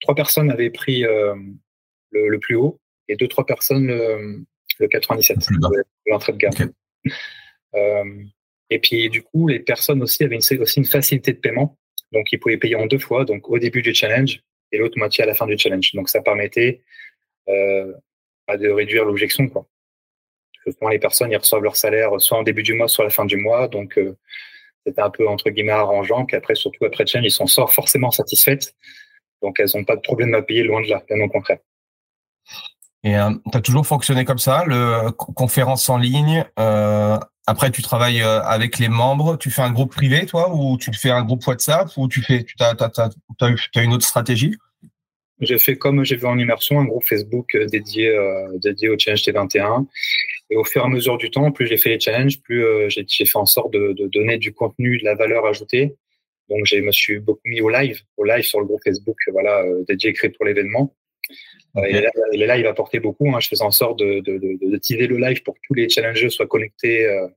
Trois 0.00 0.14
personnes 0.14 0.50
avaient 0.50 0.70
pris 0.70 1.02
le, 1.02 2.38
plus 2.38 2.54
haut, 2.54 2.80
et 3.08 3.16
deux, 3.16 3.28
trois 3.28 3.44
personnes 3.44 3.88
le, 3.88 4.88
97, 4.88 5.48
l'entrée 6.06 6.32
de 6.32 6.38
gamme. 6.38 6.72
Et 8.70 8.78
puis, 8.78 9.08
du 9.08 9.22
coup, 9.22 9.48
les 9.48 9.60
personnes 9.60 10.02
aussi 10.02 10.24
avaient 10.24 10.36
une, 10.36 10.60
aussi 10.60 10.78
une 10.78 10.86
facilité 10.86 11.32
de 11.32 11.38
paiement. 11.38 11.76
Donc, 12.12 12.32
ils 12.32 12.38
pouvaient 12.38 12.56
payer 12.56 12.76
en 12.76 12.86
deux 12.86 12.98
fois, 12.98 13.24
donc 13.24 13.48
au 13.48 13.58
début 13.58 13.82
du 13.82 13.94
challenge 13.94 14.40
et 14.72 14.78
l'autre 14.78 14.98
moitié 14.98 15.24
à 15.24 15.26
la 15.26 15.34
fin 15.34 15.46
du 15.46 15.56
challenge. 15.56 15.92
Donc, 15.94 16.08
ça 16.08 16.20
permettait 16.20 16.82
euh, 17.48 17.92
bah, 18.46 18.56
de 18.56 18.68
réduire 18.68 19.04
l'objection. 19.04 19.48
Quoi. 19.48 19.66
Les 20.90 20.98
personnes, 20.98 21.30
ils 21.30 21.36
reçoivent 21.36 21.62
leur 21.62 21.76
salaire 21.76 22.10
soit 22.20 22.38
en 22.38 22.42
début 22.42 22.62
du 22.62 22.74
mois, 22.74 22.88
soit 22.88 23.04
à 23.04 23.06
la 23.06 23.10
fin 23.10 23.24
du 23.24 23.36
mois. 23.36 23.68
Donc, 23.68 23.98
euh, 23.98 24.16
c'était 24.84 25.02
un 25.02 25.10
peu, 25.10 25.28
entre 25.28 25.50
guillemets, 25.50 25.72
arrangeant. 25.72 26.26
Qu'après, 26.26 26.54
surtout 26.54 26.84
après 26.84 27.04
le 27.04 27.08
challenge, 27.08 27.26
ils 27.26 27.34
sont 27.34 27.46
sort 27.46 27.72
forcément 27.72 28.10
satisfaites. 28.10 28.74
Donc, 29.42 29.60
elles 29.60 29.68
n'ont 29.74 29.84
pas 29.84 29.96
de 29.96 30.00
problème 30.00 30.34
à 30.34 30.42
payer, 30.42 30.64
loin 30.64 30.82
de 30.82 30.88
là, 30.88 31.02
bien 31.08 31.20
au 31.20 31.28
contraire. 31.28 31.58
Et 33.04 33.16
euh, 33.16 33.30
tu 33.52 33.62
toujours 33.62 33.86
fonctionné 33.86 34.24
comme 34.24 34.38
ça, 34.38 34.64
le 34.66 35.10
conférence 35.12 35.88
en 35.88 35.98
ligne, 35.98 36.44
euh, 36.58 37.18
après, 37.46 37.70
tu 37.70 37.80
travailles 37.80 38.22
euh, 38.22 38.42
avec 38.42 38.78
les 38.78 38.88
membres. 38.88 39.38
Tu 39.38 39.50
fais 39.50 39.62
un 39.62 39.70
groupe 39.70 39.92
privé, 39.92 40.26
toi, 40.26 40.52
ou 40.52 40.76
tu 40.76 40.92
fais 40.92 41.10
un 41.10 41.22
groupe 41.22 41.46
WhatsApp, 41.46 41.88
ou 41.96 42.08
tu 42.08 42.20
fais, 42.20 42.42
tu 42.42 42.56
as, 42.58 42.74
as, 42.80 43.82
une 43.82 43.92
autre 43.92 44.04
stratégie? 44.04 44.56
J'ai 45.40 45.58
fait 45.58 45.76
comme 45.76 46.02
j'ai 46.02 46.16
vu 46.16 46.26
en 46.26 46.38
immersion, 46.38 46.80
un 46.80 46.86
groupe 46.86 47.04
Facebook 47.04 47.54
euh, 47.54 47.66
dédié, 47.66 48.08
euh, 48.08 48.48
dédié 48.58 48.88
au 48.88 48.98
challenge 48.98 49.22
T21. 49.22 49.86
Et 50.50 50.56
au 50.56 50.64
fur 50.64 50.82
et 50.82 50.84
à 50.86 50.88
mesure 50.88 51.18
du 51.18 51.30
temps, 51.30 51.52
plus 51.52 51.66
j'ai 51.66 51.76
fait 51.76 51.90
les 51.90 52.00
challenges, 52.00 52.40
plus 52.40 52.64
j'ai 52.88 53.26
fait 53.26 53.38
en 53.38 53.46
sorte 53.46 53.72
de, 53.72 53.92
de, 53.92 54.06
donner 54.06 54.38
du 54.38 54.52
contenu, 54.52 54.98
de 54.98 55.04
la 55.04 55.14
valeur 55.14 55.44
ajoutée. 55.46 55.94
Donc, 56.48 56.60
je 56.64 56.76
me 56.76 56.92
suis 56.92 57.18
beaucoup 57.18 57.40
mis 57.44 57.60
au 57.60 57.68
live, 57.68 58.00
au 58.16 58.24
live 58.24 58.44
sur 58.44 58.60
le 58.60 58.66
groupe 58.66 58.80
Facebook, 58.84 59.16
voilà, 59.32 59.64
dédié 59.88 60.12
créé 60.12 60.30
pour 60.30 60.44
l'événement. 60.44 60.94
Okay. 61.74 62.06
Et 62.32 62.36
les 62.36 62.46
lives 62.46 62.66
apportaient 62.66 63.00
beaucoup. 63.00 63.28
Hein. 63.34 63.40
Je 63.40 63.48
faisais 63.48 63.64
en 63.64 63.70
sorte 63.70 63.98
de, 63.98 64.20
de, 64.20 64.38
de, 64.38 64.70
de, 64.70 64.76
teaser 64.78 65.06
le 65.06 65.18
live 65.18 65.42
pour 65.42 65.54
que 65.54 65.60
tous 65.62 65.74
les 65.74 65.88
challengers 65.88 66.30
soient 66.30 66.46
connectés 66.46 67.06
euh, 67.06 67.28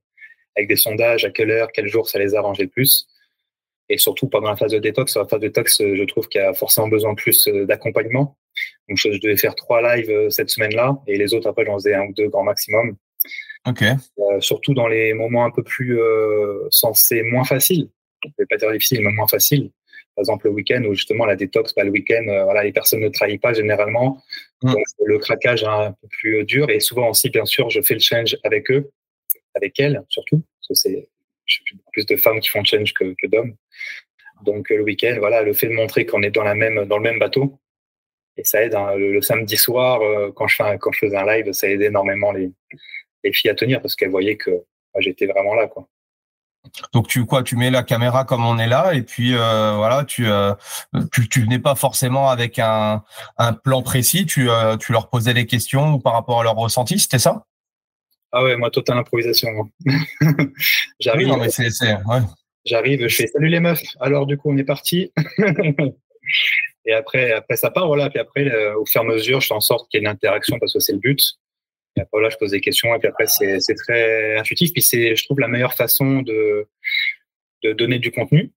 avec 0.55 0.69
des 0.69 0.75
sondages, 0.75 1.25
à 1.25 1.29
quelle 1.29 1.51
heure, 1.51 1.69
quel 1.73 1.87
jour 1.87 2.07
ça 2.07 2.19
les 2.19 2.35
arrangeait 2.35 2.63
le 2.63 2.69
plus. 2.69 3.07
Et 3.89 3.97
surtout 3.97 4.27
pendant 4.27 4.49
la 4.49 4.55
phase 4.55 4.71
de 4.71 4.79
détox, 4.79 5.15
la 5.17 5.25
phase 5.27 5.39
de 5.39 5.47
détox, 5.47 5.81
je 5.81 6.03
trouve 6.03 6.27
qu'il 6.29 6.41
y 6.41 6.43
a 6.43 6.53
forcément 6.53 6.87
besoin 6.87 7.15
plus 7.15 7.47
euh, 7.47 7.65
d'accompagnement. 7.65 8.37
Donc 8.87 8.97
je, 8.97 9.09
devais 9.19 9.37
faire 9.37 9.55
trois 9.55 9.81
lives 9.81 10.09
euh, 10.09 10.29
cette 10.29 10.49
semaine-là 10.49 10.97
et 11.07 11.17
les 11.17 11.33
autres 11.33 11.49
après 11.49 11.65
j'en 11.65 11.75
faisais 11.75 11.95
un 11.95 12.03
ou 12.03 12.13
deux 12.13 12.29
grand 12.29 12.43
maximum. 12.43 12.95
Ok. 13.67 13.83
Euh, 13.83 14.39
surtout 14.39 14.73
dans 14.73 14.87
les 14.87 15.13
moments 15.13 15.45
un 15.45 15.51
peu 15.51 15.63
plus 15.63 15.99
euh, 15.99 16.67
sensés, 16.69 17.23
moins 17.23 17.43
faciles. 17.43 17.89
Je 18.23 18.29
vais 18.37 18.45
pas 18.45 18.57
dire 18.57 18.71
difficile, 18.71 19.01
mais 19.01 19.11
moins 19.11 19.27
faciles 19.27 19.71
par 20.19 20.23
exemple 20.23 20.47
le 20.47 20.53
week-end 20.53 20.83
où 20.83 20.93
justement 20.93 21.25
la 21.25 21.37
détox, 21.37 21.73
bah, 21.73 21.85
le 21.85 21.91
week-end, 21.91 22.25
euh, 22.27 22.43
voilà, 22.43 22.63
les 22.63 22.73
personnes 22.73 22.99
ne 22.99 23.07
trahissent 23.07 23.39
pas 23.39 23.53
généralement. 23.53 24.21
Mm. 24.61 24.73
Donc, 24.73 24.83
le 25.05 25.17
craquage 25.17 25.63
est 25.63 25.67
un 25.67 25.93
peu 25.93 26.07
plus 26.09 26.43
dur 26.43 26.69
et 26.69 26.81
souvent 26.81 27.09
aussi, 27.09 27.29
bien 27.29 27.45
sûr, 27.45 27.69
je 27.69 27.81
fais 27.81 27.93
le 27.93 28.01
challenge 28.01 28.35
avec 28.43 28.69
eux, 28.69 28.91
avec 29.55 29.79
elles 29.79 30.03
surtout, 30.09 30.43
parce 30.59 30.67
que 30.67 30.73
c'est 30.73 31.07
plus 31.93 32.05
de 32.05 32.17
femmes 32.17 32.41
qui 32.41 32.49
font 32.49 32.59
le 32.59 32.65
challenge 32.65 32.93
que, 32.93 33.15
que 33.17 33.27
d'hommes. 33.27 33.55
Donc 34.43 34.69
le 34.69 34.81
week-end, 34.81 35.15
voilà, 35.19 35.41
le 35.41 35.53
fait 35.53 35.67
de 35.67 35.73
montrer 35.73 36.05
qu'on 36.05 36.21
est 36.21 36.31
dans 36.31 36.43
la 36.43 36.53
même 36.53 36.85
dans 36.85 36.97
le 36.97 37.03
même 37.03 37.19
bateau 37.19 37.57
et 38.35 38.43
ça 38.43 38.61
aide. 38.61 38.75
Hein, 38.75 38.95
le, 38.95 39.21
samedi 39.21 39.55
soir, 39.55 40.01
euh, 40.01 40.31
quand 40.35 40.47
je 40.47 40.57
fais 40.57 40.77
quand 40.79 40.91
je 40.91 40.99
faisais 40.99 41.15
un 41.15 41.25
live, 41.25 41.51
ça 41.53 41.69
aidait 41.69 41.85
énormément 41.85 42.33
les, 42.33 42.51
les 43.23 43.31
filles 43.31 43.51
à 43.51 43.55
tenir 43.55 43.81
parce 43.81 43.95
qu'elles 43.95 44.11
voyaient 44.11 44.37
que 44.37 44.51
j'étais 44.99 45.27
vraiment 45.27 45.55
là, 45.55 45.67
quoi. 45.67 45.87
Donc 46.93 47.07
tu 47.07 47.25
quoi, 47.25 47.43
tu 47.43 47.55
mets 47.55 47.69
la 47.69 47.83
caméra 47.83 48.25
comme 48.25 48.45
on 48.45 48.57
est 48.57 48.67
là 48.67 48.93
et 48.93 49.01
puis 49.01 49.33
euh, 49.33 49.73
voilà, 49.75 50.03
tu, 50.03 50.27
euh, 50.27 50.53
tu, 51.11 51.27
tu 51.29 51.41
venais 51.41 51.59
pas 51.59 51.75
forcément 51.75 52.29
avec 52.29 52.59
un, 52.59 53.03
un 53.37 53.53
plan 53.53 53.81
précis, 53.81 54.25
tu 54.25 54.49
euh, 54.49 54.77
tu 54.77 54.91
leur 54.91 55.09
posais 55.09 55.33
des 55.33 55.45
questions 55.45 55.99
par 55.99 56.13
rapport 56.13 56.41
à 56.41 56.43
leur 56.43 56.55
ressenti, 56.55 56.99
c'était 56.99 57.19
ça? 57.19 57.45
Ah 58.31 58.43
ouais, 58.43 58.55
moi 58.57 58.69
totale 58.69 58.97
improvisation. 58.97 59.49
J'arrive. 60.99 61.31
Oui, 61.31 61.49
c'est 61.49 61.93
ouais. 61.93 62.19
J'arrive, 62.65 63.07
je 63.07 63.15
fais 63.15 63.27
salut 63.27 63.47
les 63.47 63.59
meufs. 63.59 63.81
Alors 63.99 64.25
du 64.25 64.37
coup 64.37 64.51
on 64.51 64.57
est 64.57 64.63
parti. 64.63 65.11
et 66.85 66.93
après 66.93 67.31
après 67.31 67.55
ça 67.55 67.71
part 67.71 67.87
voilà, 67.87 68.09
puis 68.09 68.19
après 68.19 68.73
au 68.73 68.85
fur 68.85 69.01
et 69.01 69.05
à 69.05 69.07
mesure 69.07 69.41
je 69.41 69.47
fais 69.47 69.53
en 69.53 69.61
sorte 69.61 69.89
qu'il 69.89 69.99
y 69.99 70.03
ait 70.03 70.05
une 70.05 70.11
interaction 70.11 70.59
parce 70.59 70.73
que 70.73 70.79
c'est 70.79 70.93
le 70.93 70.99
but. 70.99 71.19
Après, 72.01 72.21
là, 72.21 72.29
je 72.29 72.37
pose 72.37 72.51
des 72.51 72.61
questions 72.61 72.93
et 72.95 72.99
puis 72.99 73.07
après, 73.07 73.27
c'est 73.27 73.75
très 73.75 74.37
intuitif. 74.37 74.71
Puis 74.73 74.81
c'est, 74.81 75.15
je 75.15 75.23
trouve, 75.25 75.39
la 75.39 75.47
meilleure 75.47 75.73
façon 75.73 76.21
de, 76.21 76.67
de 77.63 77.73
donner 77.73 77.99
du 77.99 78.11
contenu 78.11 78.51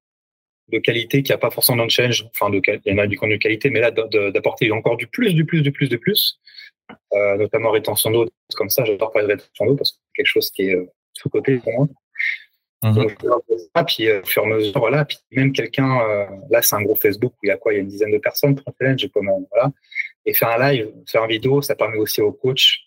de 0.69 0.79
qualité 0.79 1.23
qui 1.23 1.33
a 1.33 1.39
pas 1.39 1.51
forcément 1.51 1.77
dans 1.77 1.85
le 1.85 1.91
challenge. 1.91 2.25
Enfin, 2.35 2.51
de, 2.51 2.61
il 2.67 2.93
y 2.93 2.95
en 2.95 2.99
a 2.99 3.07
du 3.07 3.19
contenu 3.19 3.37
de 3.37 3.43
qualité, 3.43 3.71
mais 3.71 3.81
là, 3.81 3.91
d'apporter 3.91 4.71
encore 4.71 4.97
du 4.97 5.07
plus, 5.07 5.35
du 5.35 5.45
plus, 5.45 5.63
du 5.63 5.73
plus, 5.73 5.89
du 5.89 5.99
plus, 5.99 6.41
euh, 7.13 7.37
notamment 7.37 7.71
rétention 7.71 8.11
d'eau, 8.11 8.29
comme 8.55 8.71
ça. 8.71 8.85
J'adore 8.85 9.13
parler 9.13 9.29
de 9.29 9.33
rétention 9.33 9.67
d'eau 9.67 9.77
parce 9.77 9.93
que 9.93 9.99
c'est 9.99 10.17
quelque 10.17 10.27
chose 10.27 10.51
qui 10.51 10.69
est 10.69 10.75
euh, 10.75 10.87
sous-côté 11.13 11.59
pour 11.59 11.73
moi. 11.73 11.89
Mmh. 12.83 12.95
Donc, 12.95 13.17
puis 13.87 14.09
euh, 14.09 14.23
au 14.23 14.27
fur 14.27 14.43
et 14.43 14.47
à 14.47 14.49
mesure, 14.49 14.79
voilà. 14.79 15.05
Puis 15.05 15.19
même 15.31 15.53
quelqu'un, 15.53 16.01
euh, 16.01 16.27
là, 16.51 16.63
c'est 16.63 16.75
un 16.75 16.83
gros 16.83 16.97
Facebook 16.97 17.33
où 17.35 17.39
il 17.45 17.49
y 17.49 17.51
a 17.53 17.57
quoi? 17.57 17.73
Il 17.73 17.77
y 17.77 17.79
a 17.79 17.83
une 17.83 17.89
dizaine 17.89 18.11
de 18.11 18.19
personnes 18.19 18.57
pour 18.57 18.65
un 18.69 18.73
challenge, 18.81 19.09
voilà. 19.51 19.71
Et 20.25 20.35
faire 20.35 20.49
un 20.49 20.73
live, 20.73 20.91
faire 21.07 21.25
une 21.25 21.31
vidéo, 21.31 21.63
ça 21.63 21.75
permet 21.77 21.99
aussi 21.99 22.21
aux 22.21 22.33
coachs 22.33 22.79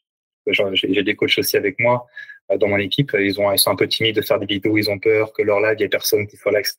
j'ai 0.47 1.03
des 1.03 1.15
coachs 1.15 1.37
aussi 1.37 1.57
avec 1.57 1.79
moi 1.79 2.05
euh, 2.51 2.57
dans 2.57 2.67
mon 2.67 2.77
équipe. 2.77 3.11
Ils, 3.17 3.39
ont, 3.39 3.51
ils 3.51 3.59
sont 3.59 3.71
un 3.71 3.75
peu 3.75 3.87
timides 3.87 4.15
de 4.15 4.21
faire 4.21 4.39
des 4.39 4.45
vidéos, 4.45 4.77
ils 4.77 4.89
ont 4.89 4.99
peur 4.99 5.33
que 5.33 5.41
leur 5.41 5.59
live, 5.59 5.75
il 5.79 5.81
y 5.81 5.85
ait 5.85 5.89
personne 5.89 6.27
qui 6.27 6.37
soit 6.37 6.51
là, 6.51 6.59
etc. 6.59 6.77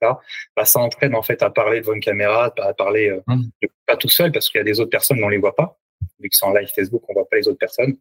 Bah, 0.56 0.64
ça 0.64 0.80
entraîne 0.80 1.14
en 1.14 1.23
fait 1.23 1.42
à 1.42 1.50
parler 1.50 1.80
devant 1.80 1.94
une 1.94 2.00
caméra, 2.00 2.52
à 2.58 2.75
parler 2.75 3.11
euh, 3.11 3.20
mmh. 3.26 3.66
pas 3.87 3.96
tout 3.96 4.08
seul 4.08 4.32
parce 4.32 4.49
qu'il 4.49 4.58
y 4.58 4.62
a 4.62 4.64
des 4.64 4.80
autres 4.80 4.90
personnes, 4.90 5.18
mais 5.18 5.25
on 5.25 5.28
les 5.28 5.38
voit 5.38 5.54
pas. 5.54 5.78
Vu 6.20 6.28
que 6.28 6.37
c'est 6.37 6.46
en 6.46 6.52
live 6.52 6.68
Facebook, 6.75 7.02
on 7.08 7.14
voit 7.14 7.28
pas 7.28 7.37
les 7.37 7.49
autres 7.49 7.58
personnes. 7.58 7.96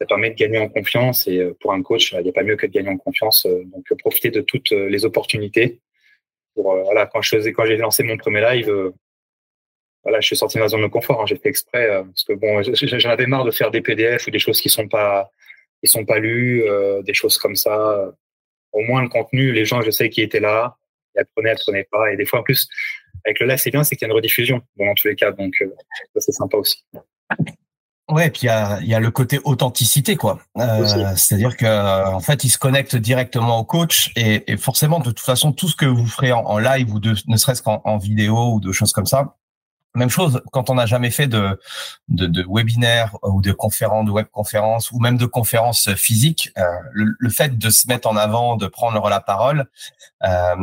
Ça 0.00 0.06
permet 0.06 0.30
de 0.30 0.36
gagner 0.36 0.58
en 0.58 0.68
confiance 0.68 1.26
et 1.26 1.38
euh, 1.38 1.56
pour 1.60 1.72
un 1.72 1.82
coach, 1.82 2.12
il 2.12 2.20
n'y 2.20 2.30
a 2.30 2.32
pas 2.32 2.42
mieux 2.42 2.56
que 2.56 2.66
de 2.66 2.72
gagner 2.72 2.90
en 2.90 2.98
confiance. 2.98 3.46
Donc 3.46 3.84
profiter 3.98 4.30
de 4.30 4.40
toutes 4.40 4.70
les 4.70 5.04
opportunités. 5.04 5.80
Pour, 6.54 6.74
voilà, 6.84 7.06
quand 7.06 7.22
je 7.22 7.36
faisais, 7.36 7.52
quand 7.52 7.64
j'ai 7.64 7.76
lancé 7.76 8.02
mon 8.02 8.16
premier 8.16 8.40
live, 8.40 8.92
voilà, 10.02 10.20
je 10.20 10.26
suis 10.26 10.36
sorti 10.36 10.56
de 10.56 10.62
ma 10.62 10.68
zone 10.68 10.82
de 10.82 10.86
confort. 10.86 11.20
Hein, 11.20 11.26
j'ai 11.26 11.36
fait 11.36 11.48
exprès 11.48 11.90
euh, 11.90 12.04
parce 12.04 12.24
que 12.24 12.32
bon, 12.32 12.62
j'en 12.62 13.10
avais 13.10 13.26
marre 13.26 13.44
de 13.44 13.50
faire 13.50 13.70
des 13.70 13.80
PDF 13.80 14.26
ou 14.26 14.30
des 14.30 14.38
choses 14.38 14.60
qui 14.60 14.68
sont 14.68 14.88
pas, 14.88 15.30
qui 15.82 15.90
sont 15.90 16.04
pas 16.04 16.18
lues, 16.18 16.62
euh, 16.64 17.02
des 17.02 17.14
choses 17.14 17.38
comme 17.38 17.56
ça. 17.56 18.10
Au 18.72 18.80
moins 18.82 19.02
le 19.02 19.08
contenu, 19.08 19.52
les 19.52 19.64
gens, 19.64 19.82
je 19.82 19.90
sais 19.90 20.08
qui 20.08 20.22
étaient 20.22 20.40
là, 20.40 20.76
ils 21.14 21.20
apprenaient, 21.20 21.50
apprenaient 21.50 21.88
pas. 21.90 22.12
Et 22.12 22.16
des 22.16 22.24
fois, 22.24 22.40
en 22.40 22.42
plus, 22.42 22.68
avec 23.24 23.40
le 23.40 23.46
live, 23.46 23.58
c'est 23.58 23.70
bien, 23.70 23.84
c'est 23.84 23.96
qu'il 23.96 24.06
y 24.06 24.10
a 24.10 24.12
une 24.12 24.16
rediffusion. 24.16 24.62
Bon, 24.76 24.86
dans 24.86 24.94
tous 24.94 25.08
les 25.08 25.16
cas, 25.16 25.32
donc 25.32 25.54
euh, 25.60 25.68
c'est 26.16 26.32
sympa 26.32 26.56
aussi. 26.56 26.82
Ouais, 28.10 28.26
et 28.26 28.30
puis 28.30 28.42
il 28.42 28.46
y 28.46 28.48
a, 28.48 28.80
y 28.82 28.94
a 28.94 28.98
le 28.98 29.10
côté 29.10 29.38
authenticité, 29.44 30.16
quoi. 30.16 30.40
Euh, 30.58 31.14
C'est-à-dire 31.16 31.56
que 31.56 32.12
en 32.12 32.20
fait, 32.20 32.42
ils 32.42 32.48
se 32.48 32.58
connectent 32.58 32.96
directement 32.96 33.58
au 33.58 33.64
coach 33.64 34.10
et, 34.16 34.50
et, 34.50 34.56
forcément, 34.56 34.98
de 34.98 35.04
toute 35.04 35.20
façon, 35.20 35.52
tout 35.52 35.68
ce 35.68 35.76
que 35.76 35.86
vous 35.86 36.06
ferez 36.06 36.32
en, 36.32 36.40
en 36.40 36.58
live 36.58 36.92
ou 36.92 36.98
de, 36.98 37.14
ne 37.28 37.36
serait-ce 37.36 37.62
qu'en 37.62 37.98
vidéo 37.98 38.54
ou 38.54 38.60
de 38.60 38.72
choses 38.72 38.92
comme 38.92 39.06
ça, 39.06 39.36
même 39.94 40.10
chose 40.10 40.42
quand 40.52 40.70
on 40.70 40.74
n'a 40.74 40.86
jamais 40.86 41.10
fait 41.10 41.26
de, 41.26 41.58
de, 42.08 42.26
de 42.26 42.44
webinaire 42.48 43.16
ou 43.22 43.42
de 43.42 43.52
conférences, 43.52 44.06
de 44.06 44.10
webconférences 44.10 44.90
ou 44.92 45.00
même 45.00 45.16
de 45.16 45.26
conférences 45.26 45.92
physiques. 45.94 46.52
Euh, 46.58 46.62
le, 46.92 47.30
fait 47.30 47.58
de 47.58 47.70
se 47.70 47.88
mettre 47.88 48.08
en 48.08 48.16
avant, 48.16 48.56
de 48.56 48.66
prendre 48.66 49.08
la 49.08 49.20
parole, 49.20 49.66
euh, 50.24 50.54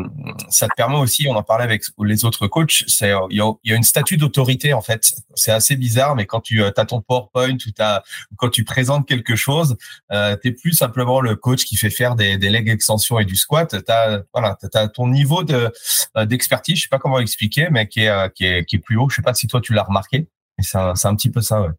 ça 0.49 0.67
te 0.67 0.73
permet 0.75 0.97
aussi. 0.97 1.27
On 1.29 1.35
en 1.35 1.43
parlait 1.43 1.63
avec 1.63 1.83
les 2.03 2.25
autres 2.25 2.47
coachs. 2.47 2.83
C'est 2.87 3.11
il 3.29 3.37
y 3.37 3.41
a, 3.41 3.75
une 3.75 3.83
statue 3.83 4.17
d'autorité 4.17 4.73
en 4.73 4.81
fait. 4.81 5.13
C'est 5.35 5.51
assez 5.51 5.75
bizarre, 5.75 6.15
mais 6.15 6.25
quand 6.25 6.41
tu 6.41 6.63
as 6.63 6.71
ton 6.71 7.01
PowerPoint 7.01 7.53
ou 7.53 7.71
as, 7.79 8.03
quand 8.37 8.49
tu 8.49 8.63
présentes 8.63 9.07
quelque 9.07 9.35
chose, 9.35 9.77
euh, 10.11 10.35
t'es 10.35 10.51
plus 10.51 10.73
simplement 10.73 11.21
le 11.21 11.35
coach 11.35 11.65
qui 11.65 11.75
fait 11.75 11.89
faire 11.89 12.15
des, 12.15 12.37
des 12.37 12.49
legs 12.49 12.69
extensions 12.69 13.19
et 13.19 13.25
du 13.25 13.35
squat. 13.35 13.83
T'as 13.85 14.21
voilà, 14.33 14.57
t'as 14.71 14.87
ton 14.87 15.07
niveau 15.07 15.43
de 15.43 15.71
euh, 16.15 16.25
d'expertise. 16.25 16.77
Je 16.77 16.83
sais 16.83 16.89
pas 16.89 16.99
comment 16.99 17.19
expliquer, 17.19 17.67
mais 17.71 17.87
qui 17.87 18.01
est 18.01 18.33
qui 18.33 18.45
est 18.45 18.65
qui 18.65 18.77
est 18.77 18.79
plus 18.79 18.97
haut 18.97 19.07
sais 19.17 19.23
pas 19.23 19.33
si 19.33 19.47
toi 19.47 19.61
tu 19.61 19.73
l'as 19.73 19.83
remarqué, 19.83 20.27
mais 20.57 20.63
c'est 20.63 20.77
un, 20.77 20.93
un, 21.01 21.15
petit 21.15 21.29
peu 21.29 21.41
ça. 21.41 21.61
Ouais. 21.61 21.69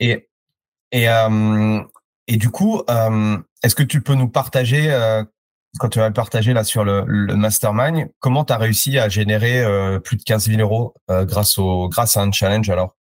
Et 0.00 0.28
et 0.92 1.08
euh, 1.08 1.80
et 2.28 2.36
du 2.36 2.50
coup, 2.50 2.82
euh, 2.88 3.38
est-ce 3.62 3.74
que 3.74 3.82
tu 3.82 4.02
peux 4.02 4.14
nous 4.14 4.28
partager 4.28 4.92
euh, 4.92 5.24
quand 5.78 5.88
tu 5.88 5.98
vas 5.98 6.10
partager 6.10 6.52
là 6.52 6.64
sur 6.64 6.84
le, 6.84 7.04
le 7.06 7.34
mastermind, 7.34 8.10
comment 8.20 8.44
tu 8.44 8.52
as 8.52 8.58
réussi 8.58 8.98
à 8.98 9.08
générer 9.08 9.64
plus 10.04 10.18
de 10.18 10.22
15 10.22 10.48
000 10.48 10.60
euros 10.60 10.94
grâce 11.08 11.56
au 11.58 11.88
grâce 11.88 12.18
à 12.18 12.22
un 12.22 12.30
challenge 12.30 12.68
alors? 12.68 12.94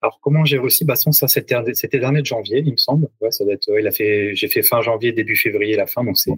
Alors 0.00 0.18
comment 0.22 0.44
j'ai 0.46 0.58
réussi? 0.58 0.84
Bah 0.86 0.96
ça 0.96 1.28
c'était 1.28 1.56
c'était 1.74 1.98
dernier 1.98 2.22
de 2.22 2.26
janvier, 2.26 2.62
il 2.64 2.72
me 2.72 2.76
semble. 2.78 3.08
Ouais, 3.20 3.30
ça 3.30 3.44
doit 3.44 3.52
être. 3.52 3.68
il 3.78 3.86
a 3.86 3.92
fait. 3.92 4.34
J'ai 4.34 4.48
fait 4.48 4.62
fin 4.62 4.80
janvier, 4.80 5.12
début 5.12 5.36
février, 5.36 5.76
la 5.76 5.86
fin, 5.86 6.02
donc 6.02 6.16
c'est 6.16 6.32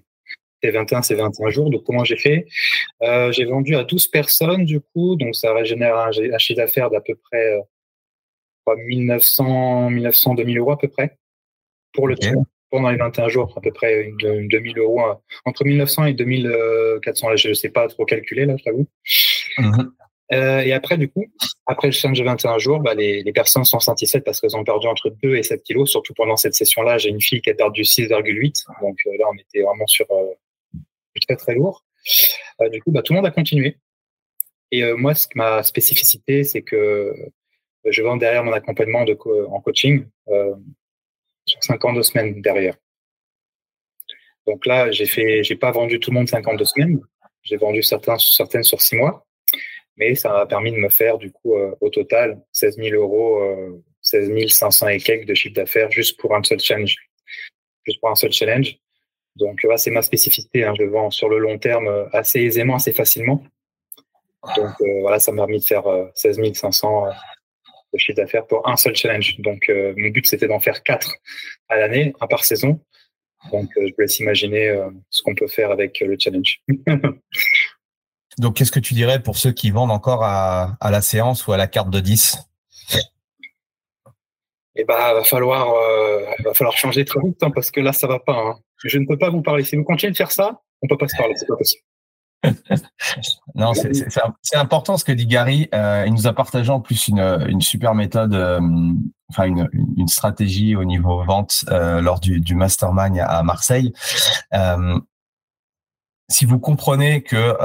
21, 0.70 1.02
c'est 1.02 1.14
21 1.14 1.50
jours. 1.50 1.70
Donc, 1.70 1.84
comment 1.84 2.04
j'ai 2.04 2.16
fait? 2.16 2.46
Euh, 3.02 3.32
J'ai 3.32 3.44
vendu 3.44 3.76
à 3.76 3.84
12 3.84 4.08
personnes, 4.08 4.64
du 4.64 4.80
coup. 4.80 5.16
Donc, 5.16 5.34
ça 5.34 5.62
génère 5.64 5.96
un, 5.96 6.10
chiffre 6.38 6.56
d'affaires 6.56 6.90
d'à 6.90 7.00
peu 7.00 7.14
près 7.14 7.58
1900, 8.66 9.90
1900, 9.90 10.34
2000 10.34 10.58
euros 10.58 10.72
à 10.72 10.78
peu 10.78 10.88
près 10.88 11.16
pour 11.92 12.08
le 12.08 12.16
tour. 12.16 12.44
Pendant 12.70 12.90
les 12.90 12.96
21 12.96 13.28
jours, 13.28 13.54
à 13.56 13.60
peu 13.60 13.70
près 13.70 14.02
une, 14.02 14.48
2000 14.48 14.78
euros. 14.78 15.00
Hein. 15.00 15.20
Entre 15.44 15.64
1900 15.64 16.06
et 16.06 16.12
2400. 16.14 17.28
Là, 17.28 17.36
je 17.36 17.50
ne 17.50 17.54
sais 17.54 17.68
pas 17.68 17.86
trop 17.88 18.04
calculer, 18.04 18.46
là, 18.46 18.56
je 18.56 18.64
t'avoue. 18.64 18.88
Euh, 20.32 20.60
et 20.60 20.72
après, 20.72 20.96
du 20.96 21.08
coup, 21.08 21.26
après 21.66 21.88
le 21.88 21.92
challenge 21.92 22.18
de 22.18 22.24
21 22.24 22.58
jours, 22.58 22.80
bah, 22.80 22.94
les, 22.94 23.22
les, 23.22 23.32
personnes 23.32 23.64
sont 23.64 23.78
satisfaites 23.78 24.24
parce 24.24 24.40
qu'elles 24.40 24.56
ont 24.56 24.64
perdu 24.64 24.86
entre 24.86 25.10
2 25.22 25.36
et 25.36 25.42
7 25.42 25.62
kilos. 25.62 25.90
Surtout 25.90 26.14
pendant 26.14 26.36
cette 26.36 26.54
session-là, 26.54 26.98
j'ai 26.98 27.10
une 27.10 27.20
fille 27.20 27.42
qui 27.42 27.50
a 27.50 27.54
perdu 27.54 27.82
6,8. 27.82 28.64
Donc 28.80 28.98
euh, 29.06 29.10
là, 29.18 29.26
on 29.30 29.34
était 29.34 29.62
vraiment 29.62 29.86
sur 29.86 30.06
euh, 30.10 30.24
très 31.26 31.36
très 31.36 31.54
lourd. 31.54 31.84
Euh, 32.60 32.68
du 32.68 32.82
coup, 32.82 32.90
bah, 32.90 33.02
tout 33.02 33.12
le 33.12 33.18
monde 33.18 33.26
a 33.26 33.30
continué. 33.30 33.78
Et 34.70 34.82
euh, 34.84 34.96
moi, 34.96 35.14
ce, 35.14 35.26
ma 35.34 35.62
spécificité, 35.62 36.44
c'est 36.44 36.62
que 36.62 36.76
euh, 36.76 37.32
je 37.86 38.02
vends 38.02 38.16
derrière 38.16 38.44
mon 38.44 38.52
accompagnement 38.52 39.04
de 39.04 39.16
en 39.46 39.60
coaching 39.60 40.06
sur 41.46 41.62
52 41.62 42.02
semaines 42.02 42.40
derrière. 42.40 42.76
Donc 44.46 44.66
là, 44.66 44.90
j'ai 44.90 45.06
fait, 45.06 45.42
j'ai 45.42 45.56
pas 45.56 45.70
vendu 45.70 46.00
tout 46.00 46.10
le 46.10 46.16
monde 46.16 46.28
52 46.28 46.64
semaines. 46.64 47.00
J'ai 47.42 47.56
vendu 47.56 47.82
certains, 47.82 48.16
certaines 48.18 48.62
sur 48.62 48.80
6 48.80 48.96
mois, 48.96 49.26
mais 49.96 50.14
ça 50.14 50.30
m'a 50.30 50.46
permis 50.46 50.72
de 50.72 50.78
me 50.78 50.88
faire 50.88 51.18
du 51.18 51.30
coup 51.30 51.54
au 51.54 51.90
total 51.90 52.42
16 52.52 52.76
000 52.76 52.94
euros, 52.94 53.42
euh, 53.42 53.82
16 54.00 54.48
500 54.48 54.88
et 54.88 54.98
quelques 54.98 55.26
de 55.26 55.34
chiffre 55.34 55.54
d'affaires 55.54 55.90
juste 55.90 56.18
pour 56.18 56.34
un 56.34 56.42
seul 56.42 56.60
challenge, 56.60 56.96
juste 57.84 58.00
pour 58.00 58.10
un 58.10 58.14
seul 58.14 58.32
challenge. 58.32 58.78
Donc 59.36 59.62
là, 59.64 59.76
c'est 59.76 59.90
ma 59.90 60.02
spécificité. 60.02 60.64
Hein. 60.64 60.74
Je 60.78 60.84
vends 60.84 61.10
sur 61.10 61.28
le 61.28 61.38
long 61.38 61.58
terme 61.58 61.88
euh, 61.88 62.06
assez 62.12 62.40
aisément, 62.40 62.76
assez 62.76 62.92
facilement. 62.92 63.42
Donc 64.56 64.74
euh, 64.80 65.00
voilà, 65.00 65.18
ça 65.18 65.32
m'a 65.32 65.42
permis 65.42 65.58
de 65.58 65.64
faire 65.64 65.84
16 66.14 66.38
euh, 66.38 66.52
500 66.54 67.06
de 67.92 67.98
chiffre 67.98 68.16
d'affaires 68.16 68.46
pour 68.46 68.68
un 68.68 68.76
seul 68.76 68.94
challenge. 68.94 69.36
Donc 69.38 69.70
mon 69.96 70.10
but, 70.10 70.26
c'était 70.26 70.48
d'en 70.48 70.60
faire 70.60 70.82
quatre 70.82 71.14
à 71.68 71.76
l'année, 71.76 72.12
un 72.20 72.26
par 72.26 72.44
saison. 72.44 72.80
Donc 73.52 73.70
je 73.76 73.82
vous 73.82 73.94
laisse 73.98 74.18
imaginer 74.20 74.76
ce 75.10 75.22
qu'on 75.22 75.34
peut 75.34 75.46
faire 75.46 75.70
avec 75.70 76.00
le 76.00 76.16
challenge. 76.18 76.60
Donc 78.38 78.56
qu'est-ce 78.56 78.72
que 78.72 78.80
tu 78.80 78.94
dirais 78.94 79.22
pour 79.22 79.36
ceux 79.36 79.52
qui 79.52 79.70
vendent 79.70 79.92
encore 79.92 80.24
à, 80.24 80.76
à 80.80 80.90
la 80.90 81.00
séance 81.00 81.46
ou 81.46 81.52
à 81.52 81.56
la 81.56 81.68
carte 81.68 81.90
de 81.90 82.00
10 82.00 82.38
eh 84.76 84.82
ben, 84.82 85.14
va 85.14 85.22
falloir, 85.22 85.72
va 86.44 86.52
falloir 86.52 86.76
changer 86.76 87.04
très 87.04 87.20
vite, 87.20 87.40
hein, 87.44 87.52
parce 87.52 87.70
que 87.70 87.78
là, 87.78 87.92
ça 87.92 88.08
va 88.08 88.18
pas. 88.18 88.36
Hein. 88.36 88.58
Je 88.84 88.98
ne 88.98 89.06
peux 89.06 89.18
pas 89.18 89.30
vous 89.30 89.42
parler. 89.42 89.64
Si 89.64 89.76
vous 89.76 89.84
continuez 89.84 90.12
de 90.12 90.16
faire 90.16 90.30
ça, 90.30 90.60
on 90.82 90.86
peut 90.86 90.98
pas 90.98 91.08
se 91.08 91.16
parler. 91.16 91.34
C'est 91.36 91.46
non, 93.54 93.72
c'est 93.74 94.56
important 94.56 94.96
ce 94.96 95.04
que 95.04 95.12
dit 95.12 95.26
Gary. 95.26 95.68
Euh, 95.74 96.04
il 96.06 96.12
nous 96.12 96.26
a 96.26 96.32
partagé 96.32 96.70
en 96.70 96.80
plus 96.80 97.08
une, 97.08 97.60
super 97.60 97.94
méthode, 97.94 98.34
euh, 98.34 98.60
enfin 99.30 99.44
une, 99.44 100.08
stratégie 100.08 100.76
au 100.76 100.84
niveau 100.84 101.24
vente 101.24 101.64
euh, 101.70 102.02
lors 102.02 102.20
du, 102.20 102.40
du 102.40 102.54
mastermind 102.54 103.18
à 103.18 103.42
Marseille. 103.42 103.92
Si 106.30 106.46
vous 106.46 106.58
comprenez 106.58 107.22
que 107.22 107.56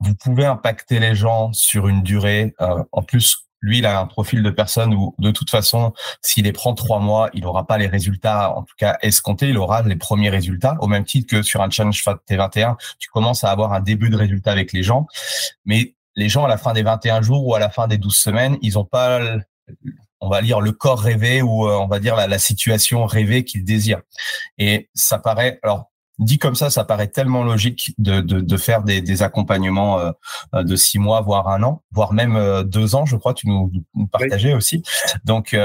vous 0.00 0.14
pouvez 0.14 0.44
impacter 0.44 0.98
les 0.98 1.14
gens 1.14 1.52
sur 1.52 1.88
une 1.88 2.02
durée, 2.02 2.54
en 2.58 3.02
plus 3.02 3.46
lui, 3.62 3.78
il 3.78 3.86
a 3.86 4.00
un 4.00 4.06
profil 4.06 4.42
de 4.42 4.50
personne 4.50 4.92
où, 4.92 5.14
de 5.18 5.30
toute 5.30 5.48
façon, 5.48 5.92
s'il 6.20 6.44
les 6.44 6.52
prend 6.52 6.74
trois 6.74 6.98
mois, 6.98 7.30
il 7.32 7.42
n'aura 7.42 7.66
pas 7.66 7.78
les 7.78 7.86
résultats, 7.86 8.54
en 8.54 8.62
tout 8.64 8.74
cas 8.76 8.98
escomptés, 9.02 9.48
il 9.48 9.56
aura 9.56 9.82
les 9.82 9.96
premiers 9.96 10.30
résultats, 10.30 10.76
au 10.80 10.88
même 10.88 11.04
titre 11.04 11.30
que 11.30 11.42
sur 11.42 11.62
un 11.62 11.70
challenge 11.70 12.04
T21, 12.28 12.76
tu 12.98 13.08
commences 13.10 13.44
à 13.44 13.50
avoir 13.50 13.72
un 13.72 13.80
début 13.80 14.10
de 14.10 14.16
résultat 14.16 14.50
avec 14.50 14.72
les 14.72 14.82
gens. 14.82 15.06
Mais 15.64 15.94
les 16.16 16.28
gens, 16.28 16.44
à 16.44 16.48
la 16.48 16.58
fin 16.58 16.72
des 16.72 16.82
21 16.82 17.22
jours 17.22 17.46
ou 17.46 17.54
à 17.54 17.60
la 17.60 17.70
fin 17.70 17.86
des 17.86 17.98
12 17.98 18.14
semaines, 18.14 18.58
ils 18.62 18.74
n'ont 18.74 18.84
pas, 18.84 19.20
on 20.20 20.28
va 20.28 20.42
dire, 20.42 20.60
le 20.60 20.72
corps 20.72 21.00
rêvé 21.00 21.40
ou 21.40 21.68
euh, 21.68 21.76
on 21.76 21.86
va 21.86 22.00
dire 22.00 22.16
la, 22.16 22.26
la 22.26 22.38
situation 22.40 23.06
rêvée 23.06 23.44
qu'ils 23.44 23.64
désirent. 23.64 24.02
Et 24.58 24.90
ça 24.92 25.18
paraît, 25.18 25.60
alors, 25.62 25.91
dit 26.22 26.38
comme 26.38 26.54
ça, 26.54 26.70
ça 26.70 26.84
paraît 26.84 27.08
tellement 27.08 27.42
logique 27.42 27.94
de, 27.98 28.20
de, 28.20 28.40
de 28.40 28.56
faire 28.56 28.82
des, 28.82 29.00
des 29.00 29.22
accompagnements 29.22 29.98
euh, 29.98 30.12
euh, 30.54 30.62
de 30.62 30.76
six 30.76 30.98
mois, 30.98 31.20
voire 31.20 31.48
un 31.48 31.62
an, 31.62 31.82
voire 31.90 32.12
même 32.12 32.36
euh, 32.36 32.62
deux 32.62 32.94
ans, 32.94 33.06
je 33.06 33.16
crois, 33.16 33.34
tu 33.34 33.48
nous, 33.48 33.70
nous 33.94 34.06
partageais 34.06 34.54
aussi. 34.54 34.82
Donc, 35.24 35.56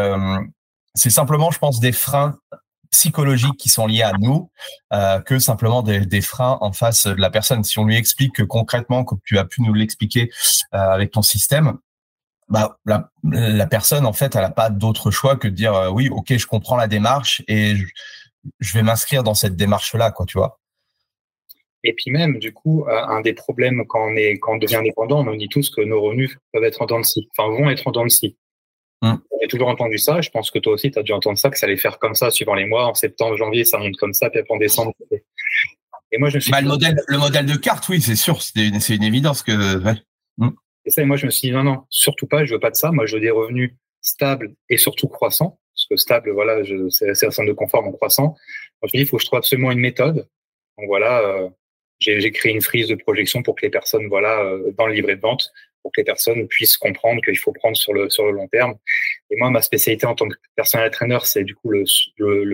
c'est 0.95 1.09
simplement, 1.09 1.51
je 1.51 1.59
pense, 1.59 1.79
des 1.79 1.91
freins 1.91 2.35
psychologiques 2.91 3.57
qui 3.57 3.69
sont 3.69 3.85
liés 3.85 4.01
à 4.01 4.13
nous 4.19 4.49
euh, 4.93 5.19
que 5.19 5.39
simplement 5.39 5.81
des, 5.81 6.05
des, 6.05 6.21
freins 6.21 6.57
en 6.61 6.71
face 6.71 7.07
de 7.07 7.21
la 7.21 7.29
personne. 7.29 7.63
Si 7.63 7.77
on 7.79 7.85
lui 7.85 7.95
explique 7.95 8.35
que 8.35 8.43
concrètement, 8.43 9.03
comme 9.03 9.19
tu 9.25 9.37
as 9.37 9.45
pu 9.45 9.61
nous 9.61 9.73
l'expliquer 9.73 10.31
euh, 10.73 10.77
avec 10.77 11.11
ton 11.11 11.21
système, 11.21 11.77
bah, 12.49 12.77
la, 12.85 13.09
la, 13.23 13.67
personne, 13.67 14.05
en 14.05 14.13
fait, 14.13 14.35
elle 14.35 14.41
n'a 14.41 14.49
pas 14.49 14.69
d'autre 14.69 15.11
choix 15.11 15.35
que 15.35 15.49
de 15.49 15.53
dire 15.53 15.91
oui, 15.91 16.09
ok, 16.09 16.37
je 16.37 16.47
comprends 16.47 16.77
la 16.77 16.87
démarche 16.87 17.43
et 17.47 17.75
je, 17.75 17.85
je 18.59 18.73
vais 18.73 18.83
m'inscrire 18.83 19.23
dans 19.23 19.33
cette 19.33 19.55
démarche-là, 19.55 20.11
quoi, 20.11 20.25
tu 20.25 20.37
vois. 20.37 20.59
Et 21.83 21.93
puis 21.93 22.11
même, 22.11 22.39
du 22.39 22.53
coup, 22.53 22.85
euh, 22.87 23.05
un 23.07 23.21
des 23.21 23.33
problèmes 23.33 23.85
quand 23.87 24.01
on 24.01 24.15
est 24.15 24.39
quand 24.39 24.55
on 24.55 24.57
devient 24.57 24.77
indépendant, 24.77 25.25
on 25.25 25.35
dit 25.35 25.47
tous 25.47 25.69
que 25.69 25.81
nos 25.81 26.01
revenus 26.01 26.37
peuvent 26.51 26.63
être 26.63 26.81
en 26.81 26.85
dents 26.85 26.99
de 26.99 27.05
scie, 27.05 27.29
enfin 27.37 27.49
vont 27.49 27.69
être 27.69 27.87
en 27.87 27.91
dents 27.91 28.03
de 28.03 28.09
scie. 28.09 28.35
Hum. 29.03 29.21
J'ai 29.41 29.47
toujours 29.47 29.67
entendu 29.67 29.99
ça. 29.99 30.21
Je 30.21 30.29
pense 30.29 30.49
que 30.49 30.57
toi 30.59 30.73
aussi, 30.73 30.89
tu 30.89 30.97
as 30.97 31.03
dû 31.03 31.13
entendre 31.13 31.37
ça, 31.37 31.49
que 31.49 31.57
ça 31.57 31.67
allait 31.67 31.77
faire 31.77 31.99
comme 31.99 32.15
ça 32.15 32.31
suivant 32.31 32.55
les 32.55 32.65
mois. 32.65 32.87
En 32.87 32.95
septembre, 32.95 33.37
janvier, 33.37 33.63
ça 33.63 33.77
monte 33.77 33.95
comme 33.97 34.13
ça, 34.13 34.29
puis 34.29 34.39
après 34.39 34.55
en 34.55 34.57
décembre. 34.57 34.91
Et 36.11 36.17
moi, 36.17 36.29
je 36.29 36.35
me 36.35 36.39
suis 36.39 36.51
bah, 36.51 36.61
le 36.61 36.67
modèle, 36.67 36.97
le 37.07 37.17
modèle 37.17 37.45
de 37.45 37.55
carte, 37.55 37.87
oui, 37.89 38.01
c'est 38.01 38.15
sûr, 38.15 38.41
c'est 38.41 38.67
une, 38.67 38.79
une, 38.89 39.03
évidence 39.03 39.43
que. 39.43 39.51
Hum. 40.39 40.55
Et 40.85 40.89
ça, 40.89 41.03
et 41.03 41.05
moi, 41.05 41.15
je 41.15 41.25
me 41.25 41.31
suis 41.31 41.49
dit 41.49 41.53
non, 41.53 41.63
non, 41.63 41.83
surtout 41.89 42.27
pas. 42.27 42.43
Je 42.43 42.53
veux 42.53 42.59
pas 42.59 42.71
de 42.71 42.75
ça. 42.75 42.91
Moi, 42.91 43.05
je 43.05 43.15
veux 43.15 43.21
des 43.21 43.29
revenus 43.29 43.75
stables 44.01 44.55
et 44.69 44.77
surtout 44.77 45.07
croissants 45.07 45.59
stable, 45.95 46.31
voilà, 46.31 46.61
c'est 46.89 47.09
un 47.09 47.31
centre 47.31 47.47
de 47.47 47.53
confort 47.53 47.85
en 47.85 47.91
croissant. 47.91 48.35
Je 48.83 48.91
dis, 48.91 48.99
il 48.99 49.07
faut 49.07 49.17
que 49.17 49.23
je 49.23 49.27
trouve 49.27 49.39
absolument 49.39 49.71
une 49.71 49.79
méthode. 49.79 50.27
Donc 50.77 50.87
voilà, 50.87 51.19
euh, 51.21 51.49
j'ai 51.99 52.31
créé 52.31 52.53
une 52.53 52.61
frise 52.61 52.87
de 52.87 52.95
projection 52.95 53.41
pour 53.41 53.55
que 53.55 53.63
les 53.63 53.69
personnes, 53.71 54.07
voilà, 54.07 54.43
euh, 54.43 54.71
dans 54.77 54.87
le 54.87 54.93
livret 54.93 55.15
de 55.15 55.21
vente, 55.21 55.51
pour 55.81 55.91
que 55.91 56.01
les 56.01 56.05
personnes 56.05 56.47
puissent 56.47 56.77
comprendre 56.77 57.21
qu'il 57.21 57.37
faut 57.37 57.51
prendre 57.51 57.77
sur 57.77 57.93
le 57.93 58.09
sur 58.09 58.25
le 58.25 58.31
long 58.31 58.47
terme. 58.47 58.75
Et 59.31 59.37
moi, 59.37 59.49
ma 59.49 59.61
spécialité 59.61 60.05
en 60.05 60.15
tant 60.15 60.27
que 60.27 60.35
personnel 60.55 60.91
trainer, 60.91 61.19
c'est 61.23 61.43
du 61.43 61.55
coup 61.55 61.69
le, 61.69 61.85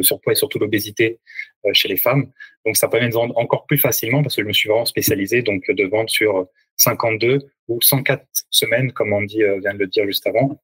surpoids 0.01 0.33
et 0.33 0.35
surtout 0.35 0.59
l'obésité 0.59 1.19
euh, 1.65 1.71
chez 1.73 1.87
les 1.89 1.97
femmes. 1.97 2.31
Donc 2.65 2.77
ça 2.77 2.87
permet 2.87 3.09
de 3.09 3.13
vendre 3.13 3.37
encore 3.37 3.65
plus 3.65 3.77
facilement 3.77 4.21
parce 4.21 4.35
que 4.35 4.43
je 4.43 4.47
me 4.47 4.53
suis 4.53 4.69
vraiment 4.69 4.85
spécialisé 4.85 5.41
donc 5.41 5.69
de 5.69 5.83
vendre 5.85 6.09
sur 6.09 6.47
52 6.77 7.39
ou 7.67 7.81
104 7.81 8.25
semaines, 8.49 8.91
comme 8.93 9.13
on 9.13 9.21
dit, 9.21 9.43
vient 9.61 9.73
de 9.73 9.79
le 9.79 9.87
dire 9.87 10.05
juste 10.05 10.25
avant. 10.27 10.59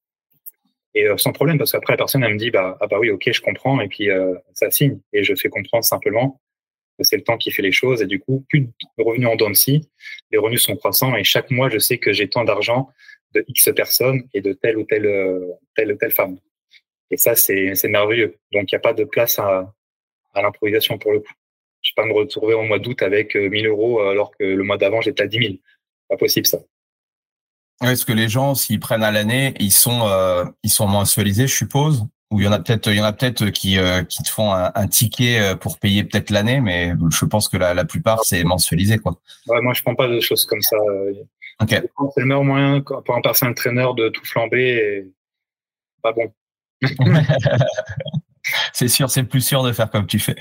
Et 0.95 1.05
euh, 1.07 1.17
sans 1.17 1.31
problème, 1.31 1.57
parce 1.57 1.71
qu'après, 1.71 1.93
la 1.93 1.97
personne, 1.97 2.23
elle 2.23 2.33
me 2.33 2.39
dit, 2.39 2.51
bah, 2.51 2.77
ah 2.81 2.87
bah 2.87 2.97
oui, 2.99 3.09
ok, 3.09 3.29
je 3.31 3.41
comprends, 3.41 3.79
et 3.81 3.87
puis 3.87 4.09
euh, 4.09 4.35
ça 4.53 4.71
signe. 4.71 4.99
Et 5.13 5.23
je 5.23 5.35
fais 5.35 5.49
comprendre 5.49 5.83
simplement 5.83 6.41
que 6.97 7.03
c'est 7.03 7.17
le 7.17 7.23
temps 7.23 7.37
qui 7.37 7.51
fait 7.51 7.61
les 7.61 7.71
choses. 7.71 8.01
Et 8.01 8.07
du 8.07 8.19
coup, 8.19 8.45
plus 8.49 8.61
de 8.61 9.03
revenus 9.03 9.27
en 9.27 9.35
dents 9.35 9.49
de 9.49 9.55
les 10.31 10.37
revenus 10.37 10.63
sont 10.63 10.75
croissants, 10.75 11.15
et 11.15 11.23
chaque 11.23 11.51
mois, 11.51 11.69
je 11.69 11.77
sais 11.77 11.97
que 11.97 12.11
j'ai 12.11 12.29
tant 12.29 12.43
d'argent 12.43 12.89
de 13.33 13.45
X 13.47 13.69
personnes 13.75 14.23
et 14.33 14.41
de 14.41 14.53
telle 14.53 14.77
ou 14.77 14.83
telle, 14.83 15.05
euh, 15.05 15.51
telle 15.75 15.91
ou 15.91 15.95
telle 15.95 16.11
femme. 16.11 16.37
Et 17.11 17.17
ça, 17.17 17.35
c'est 17.35 17.75
merveilleux. 17.85 18.37
Donc, 18.51 18.71
il 18.71 18.75
n'y 18.75 18.77
a 18.77 18.81
pas 18.81 18.93
de 18.93 19.03
place 19.03 19.39
à, 19.39 19.73
à 20.33 20.41
l'improvisation 20.41 20.97
pour 20.97 21.11
le 21.11 21.19
coup. 21.19 21.33
Je 21.81 21.91
ne 21.91 22.03
vais 22.03 22.07
pas 22.07 22.13
me 22.13 22.19
retrouver 22.19 22.53
au 22.55 22.63
mois 22.63 22.77
d'août 22.79 23.01
avec 23.01 23.35
1000 23.35 23.67
euros 23.67 24.01
alors 24.01 24.31
que 24.37 24.43
le 24.43 24.63
mois 24.63 24.77
d'avant, 24.77 25.01
j'étais 25.01 25.23
à 25.23 25.27
10 25.27 25.39
000. 25.39 25.53
Pas 26.09 26.17
possible, 26.17 26.45
ça. 26.45 26.59
Est-ce 27.81 28.05
que 28.05 28.13
les 28.13 28.29
gens, 28.29 28.55
s'ils 28.55 28.79
prennent 28.79 29.03
à 29.03 29.11
l'année, 29.11 29.53
ils 29.59 29.71
sont 29.71 30.01
euh, 30.03 30.45
ils 30.63 30.69
sont 30.69 30.87
mensualisés, 30.87 31.47
je 31.47 31.55
suppose 31.55 32.05
Ou 32.31 32.41
il 32.41 32.45
y 32.45 32.47
en 32.47 32.51
a 32.51 32.59
peut-être 32.59 32.87
il 32.87 32.97
y 32.97 33.01
en 33.01 33.05
a 33.05 33.13
peut-être 33.13 33.45
qui 33.49 33.77
euh, 33.77 34.03
qui 34.03 34.21
te 34.23 34.29
font 34.29 34.53
un, 34.53 34.87
ticket 34.87 35.39
euh, 35.39 35.55
pour 35.55 35.79
payer 35.79 36.03
peut-être 36.03 36.29
l'année, 36.29 36.59
mais 36.59 36.93
je 37.09 37.25
pense 37.25 37.47
que 37.47 37.57
la, 37.57 37.73
la 37.73 37.85
plupart 37.85 38.23
c'est 38.25 38.43
mensualisé 38.43 38.97
quoi. 38.97 39.15
Ouais, 39.47 39.61
moi 39.61 39.73
je 39.73 39.81
prends 39.81 39.95
pas 39.95 40.07
de 40.07 40.19
choses 40.19 40.45
comme 40.45 40.61
ça. 40.61 40.77
Ok. 41.61 41.69
C'est 41.69 42.21
le 42.21 42.25
meilleur 42.25 42.43
moyen 42.43 42.81
pour 42.81 43.15
un 43.15 43.21
personne 43.21 43.53
trainer 43.53 43.87
de 43.97 44.09
tout 44.09 44.25
flamber 44.25 44.75
et 44.75 45.07
pas 46.01 46.13
bon. 46.13 46.31
c'est 48.73 48.87
sûr, 48.87 49.09
c'est 49.09 49.23
plus 49.23 49.41
sûr 49.41 49.63
de 49.63 49.71
faire 49.71 49.89
comme 49.89 50.07
tu 50.07 50.19
fais. 50.19 50.35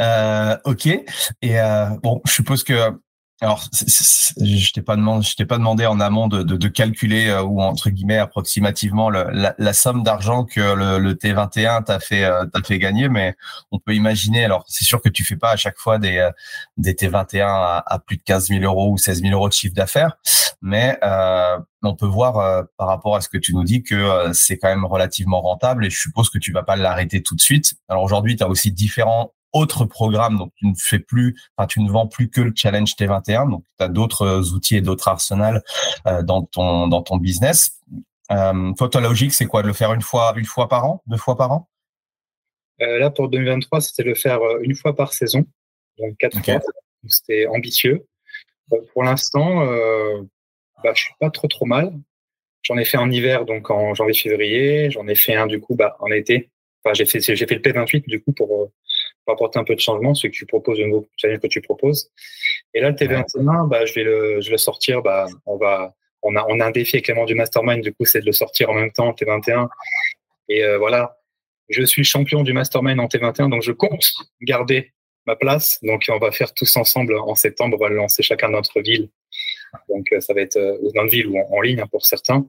Euh, 0.00 0.56
ok. 0.64 0.86
Et 0.86 1.60
euh, 1.60 1.88
bon, 2.02 2.20
je 2.26 2.32
suppose 2.32 2.64
que 2.64 2.98
alors, 3.40 3.68
je 3.72 4.72
t'ai 4.72 4.80
pas 4.80 4.94
demandé, 4.94 5.26
je 5.26 5.34
t'ai 5.34 5.44
pas 5.44 5.58
demandé 5.58 5.86
en 5.86 5.98
amont 5.98 6.28
de, 6.28 6.44
de, 6.44 6.56
de 6.56 6.68
calculer 6.68 7.28
euh, 7.28 7.42
ou 7.42 7.60
entre 7.60 7.90
guillemets 7.90 8.18
approximativement 8.18 9.10
la, 9.10 9.54
la, 9.58 9.72
somme 9.72 10.04
d'argent 10.04 10.44
que 10.44 10.60
le, 10.60 10.98
le, 10.98 11.14
T21 11.14 11.82
t'a 11.82 11.98
fait 11.98 12.24
euh, 12.24 12.46
t'a 12.46 12.62
fait 12.62 12.78
gagner, 12.78 13.08
mais 13.08 13.34
on 13.72 13.80
peut 13.80 13.94
imaginer. 13.94 14.44
Alors, 14.44 14.64
c'est 14.68 14.84
sûr 14.84 15.02
que 15.02 15.08
tu 15.08 15.24
fais 15.24 15.36
pas 15.36 15.50
à 15.50 15.56
chaque 15.56 15.78
fois 15.78 15.98
des 15.98 16.18
euh, 16.18 16.30
des 16.76 16.94
T21 16.94 17.82
à, 17.84 17.98
plus 18.06 18.18
de 18.18 18.22
15 18.22 18.48
000 18.48 18.62
euros 18.62 18.92
ou 18.92 18.98
16 18.98 19.22
000 19.22 19.32
euros 19.34 19.48
de 19.48 19.52
chiffre 19.52 19.74
d'affaires, 19.74 20.16
mais 20.62 20.96
euh, 21.02 21.58
on 21.82 21.96
peut 21.96 22.06
voir 22.06 22.64
par 22.78 22.86
rapport 22.86 23.16
à 23.16 23.20
ce 23.20 23.28
que 23.28 23.38
tu 23.38 23.52
nous 23.52 23.64
dis 23.64 23.82
que 23.82 24.30
c'est 24.32 24.58
quand 24.58 24.68
même 24.68 24.86
relativement 24.86 25.42
rentable 25.42 25.84
et 25.84 25.90
je 25.90 25.98
suppose 25.98 26.30
que 26.30 26.38
tu 26.38 26.52
vas 26.52 26.62
pas 26.62 26.76
l'arrêter 26.76 27.22
tout 27.22 27.34
de 27.34 27.40
suite. 27.40 27.74
Alors 27.88 28.04
aujourd'hui, 28.04 28.36
tu 28.36 28.44
as 28.44 28.48
aussi 28.48 28.72
différents 28.72 29.32
autre 29.54 29.86
programme. 29.86 30.36
Donc, 30.36 30.52
tu 30.56 30.66
ne 30.66 30.74
fais 30.76 30.98
plus, 30.98 31.40
enfin, 31.56 31.66
tu 31.66 31.80
ne 31.80 31.90
vends 31.90 32.06
plus 32.06 32.28
que 32.28 32.42
le 32.42 32.52
challenge 32.54 32.94
T21. 32.96 33.50
Donc, 33.50 33.64
tu 33.78 33.84
as 33.84 33.88
d'autres 33.88 34.22
euh, 34.22 34.54
outils 34.54 34.76
et 34.76 34.80
d'autres 34.82 35.08
arsenals 35.08 35.62
euh, 36.06 36.22
dans 36.22 36.42
ton 36.42 36.88
dans 36.88 37.02
ton 37.02 37.16
business. 37.16 37.80
Euh, 38.30 38.72
toi, 38.74 38.88
ta 38.88 39.00
logique, 39.00 39.32
c'est 39.32 39.46
quoi? 39.46 39.62
De 39.62 39.68
le 39.68 39.72
faire 39.72 39.92
une 39.92 40.02
fois 40.02 40.34
une 40.36 40.44
fois 40.44 40.68
par 40.68 40.84
an, 40.84 41.02
deux 41.06 41.16
fois 41.16 41.36
par 41.36 41.52
an? 41.52 41.68
Euh, 42.80 42.98
Là, 42.98 43.10
pour 43.10 43.28
2023, 43.28 43.80
c'était 43.80 44.02
le 44.02 44.14
faire 44.14 44.40
une 44.62 44.74
fois 44.74 44.96
par 44.96 45.12
saison, 45.12 45.44
donc 45.98 46.16
quatre 46.18 46.42
fois. 46.44 46.60
C'était 47.06 47.46
ambitieux. 47.46 48.06
pour 48.92 49.04
l'instant, 49.04 49.62
euh, 49.62 50.22
bah, 50.82 50.92
je 50.94 51.02
suis 51.02 51.14
pas 51.20 51.30
trop 51.30 51.48
trop 51.48 51.66
mal. 51.66 51.92
J'en 52.62 52.78
ai 52.78 52.86
fait 52.86 52.96
en 52.96 53.10
hiver, 53.10 53.44
donc 53.44 53.70
en 53.70 53.94
janvier-février. 53.94 54.90
J'en 54.90 55.06
ai 55.06 55.14
fait 55.14 55.36
un 55.36 55.46
du 55.46 55.60
coup, 55.60 55.74
bah, 55.74 55.96
en 56.00 56.10
été. 56.10 56.50
Enfin, 56.82 56.94
j'ai 56.94 57.04
fait 57.04 57.20
j'ai 57.20 57.46
fait 57.46 57.54
le 57.54 57.60
P28 57.60 58.06
du 58.08 58.22
coup 58.22 58.32
pour 58.32 58.70
pour 59.24 59.34
apporter 59.34 59.58
un 59.58 59.64
peu 59.64 59.74
de 59.74 59.80
changement, 59.80 60.14
ce 60.14 60.26
que 60.26 60.32
tu 60.32 60.46
proposes, 60.46 60.78
le 60.78 60.86
nouveau 60.86 61.08
challenge 61.16 61.40
que 61.40 61.46
tu 61.46 61.60
proposes. 61.60 62.10
Et 62.74 62.80
là, 62.80 62.90
le 62.90 62.96
T21, 62.96 63.68
bah, 63.68 63.86
je 63.86 63.94
vais 63.94 64.04
le, 64.04 64.40
je 64.40 64.46
vais 64.46 64.52
le 64.52 64.58
sortir. 64.58 65.02
Bah, 65.02 65.26
on 65.46 65.56
va, 65.56 65.94
on 66.22 66.34
a, 66.36 66.44
on 66.48 66.60
a 66.60 66.66
un 66.66 66.70
défi 66.70 66.96
également 66.96 67.24
du 67.24 67.34
mastermind. 67.34 67.82
Du 67.82 67.92
coup, 67.92 68.04
c'est 68.04 68.20
de 68.20 68.26
le 68.26 68.32
sortir 68.32 68.70
en 68.70 68.74
même 68.74 68.90
temps, 68.90 69.12
T21. 69.12 69.68
Et 70.48 70.64
euh, 70.64 70.78
voilà, 70.78 71.18
je 71.68 71.82
suis 71.82 72.04
champion 72.04 72.42
du 72.42 72.52
mastermind 72.52 73.00
en 73.00 73.06
T21, 73.06 73.48
donc 73.48 73.62
je 73.62 73.72
compte 73.72 74.12
garder 74.42 74.92
ma 75.26 75.36
place. 75.36 75.78
Donc, 75.82 76.04
on 76.08 76.18
va 76.18 76.32
faire 76.32 76.52
tous 76.52 76.76
ensemble 76.76 77.16
en 77.16 77.34
septembre. 77.34 77.76
On 77.78 77.82
va 77.82 77.88
le 77.88 77.96
lancer 77.96 78.22
chacun 78.22 78.48
dans 78.48 78.58
notre 78.58 78.80
ville. 78.80 79.08
Donc, 79.88 80.06
euh, 80.12 80.20
ça 80.20 80.34
va 80.34 80.40
être 80.40 80.56
euh, 80.56 80.76
dans 80.94 81.02
une 81.02 81.08
ville 81.08 81.28
ou 81.28 81.38
en, 81.38 81.60
ligne 81.60 81.80
hein, 81.80 81.86
pour 81.90 82.04
certains. 82.04 82.46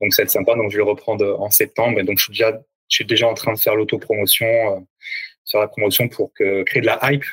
Donc, 0.00 0.12
ça 0.12 0.22
va 0.22 0.24
être 0.24 0.30
sympa. 0.30 0.54
Donc, 0.54 0.70
je 0.70 0.76
vais 0.76 0.84
le 0.84 0.90
reprendre 0.90 1.40
en 1.40 1.50
septembre. 1.50 2.00
Et 2.00 2.04
donc, 2.04 2.18
je 2.18 2.24
suis 2.24 2.32
déjà, 2.32 2.52
je 2.88 2.94
suis 2.94 3.04
déjà 3.04 3.28
en 3.28 3.34
train 3.34 3.52
de 3.52 3.58
faire 3.58 3.74
l'autopromotion. 3.74 4.86
Sur 5.46 5.60
la 5.60 5.68
promotion 5.68 6.08
pour 6.08 6.32
que, 6.34 6.64
créer 6.64 6.82
de 6.82 6.86
la 6.86 6.98
hype 7.02 7.24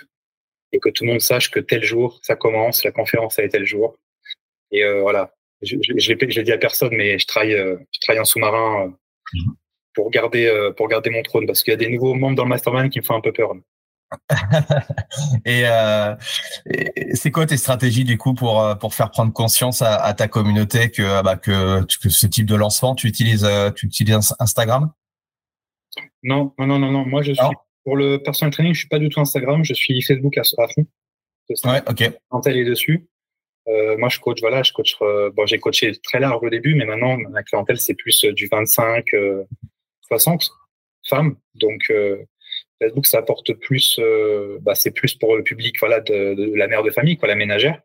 et 0.72 0.80
que 0.80 0.90
tout 0.90 1.04
le 1.04 1.12
monde 1.12 1.22
sache 1.22 1.52
que 1.52 1.60
tel 1.60 1.84
jour 1.84 2.20
ça 2.22 2.36
commence, 2.36 2.84
la 2.84 2.92
conférence 2.92 3.40
est 3.40 3.50
tel 3.50 3.66
jour. 3.66 3.98
Et 4.72 4.84
euh, 4.84 5.02
voilà, 5.02 5.32
je, 5.62 5.78
je 5.82 6.14
l'ai 6.14 6.44
dit 6.44 6.52
à 6.52 6.58
personne, 6.58 6.94
mais 6.94 7.18
je 7.20 7.28
travaille, 7.28 7.54
euh, 7.54 7.78
je 7.92 8.00
travaille 8.02 8.20
en 8.20 8.26
sous-marin 8.26 8.86
euh, 8.86 8.88
mhm. 8.88 9.56
pour 9.94 10.10
garder 10.10 10.72
pour 10.76 10.88
garder 10.88 11.12
mon 11.12 11.22
trône 11.22 11.46
parce 11.46 11.64
qu'il 11.64 11.72
y 11.72 11.76
a 11.76 11.78
des 11.78 11.90
nouveaux 11.90 12.16
membres 12.16 12.36
dans 12.36 12.44
le 12.44 12.50
mastermind 12.50 12.90
qui 12.90 13.00
me 13.00 13.04
font 13.04 13.16
un 13.16 13.22
peu 13.22 13.32
peur. 13.32 13.52
et, 15.46 15.64
c'est 17.16 17.32
quoi 17.32 17.48
tes 17.48 17.58
stratégies 17.58 18.04
du 18.04 18.20
coup 18.20 18.36
pour 18.36 18.64
pour 18.80 18.94
faire 18.94 19.10
prendre 19.10 19.34
conscience 19.34 19.82
à, 19.82 19.96
à 19.96 20.14
ta 20.14 20.28
communauté 20.28 20.92
que 20.92 21.24
bah 21.24 21.36
que, 21.36 21.84
que 21.84 22.10
ce 22.10 22.28
type 22.28 22.46
de 22.46 22.56
lancement 22.56 22.94
tu 22.94 23.08
utilises 23.08 23.48
tu 23.76 23.88
utilises 23.88 24.36
Instagram? 24.40 24.92
Non 26.22 26.54
non 26.60 26.68
non 26.68 26.80
non 26.80 26.92
non 26.92 27.06
moi 27.06 27.24
je 27.24 27.34
suis 27.34 27.44
pour 27.84 27.96
le 27.96 28.18
personal 28.18 28.52
training, 28.52 28.74
je 28.74 28.80
suis 28.80 28.88
pas 28.88 29.00
du 29.00 29.10
tout 29.10 29.20
Instagram, 29.20 29.64
je 29.64 29.74
suis 29.74 30.02
Facebook 30.02 30.38
à, 30.38 30.44
fond. 30.44 30.86
Ouais, 31.66 31.82
ok. 31.88 32.12
elle 32.46 32.58
est 32.58 32.66
dessus. 32.66 33.08
Euh, 33.68 33.98
moi, 33.98 34.10
je 34.10 34.20
coach, 34.20 34.40
voilà, 34.42 34.64
je 34.64 34.74
coach. 34.74 34.96
Euh, 35.02 35.32
bon, 35.32 35.46
j'ai 35.46 35.60
coaché 35.60 35.94
très 36.02 36.20
large 36.20 36.44
au 36.44 36.50
début, 36.50 36.76
mais 36.76 36.86
maintenant, 36.86 37.18
la 37.32 37.44
clientèle, 37.44 37.80
c'est 37.80 37.94
plus 37.94 38.26
euh, 38.26 38.34
du 38.34 38.48
25, 38.48 39.06
60 40.08 40.52
femmes. 41.08 41.36
Donc, 41.56 41.92
Facebook, 42.82 43.06
ça 43.06 43.20
apporte 43.20 43.54
plus, 43.54 44.00
bah, 44.62 44.76
c'est 44.76 44.92
plus 44.92 45.16
pour 45.16 45.36
le 45.36 45.44
public, 45.44 45.76
voilà, 45.80 46.00
de, 46.00 46.34
de, 46.34 46.56
la 46.56 46.68
mère 46.68 46.84
de 46.84 46.92
famille, 46.92 47.18
quoi, 47.18 47.28
la 47.28 47.36
ménagère. 47.36 47.82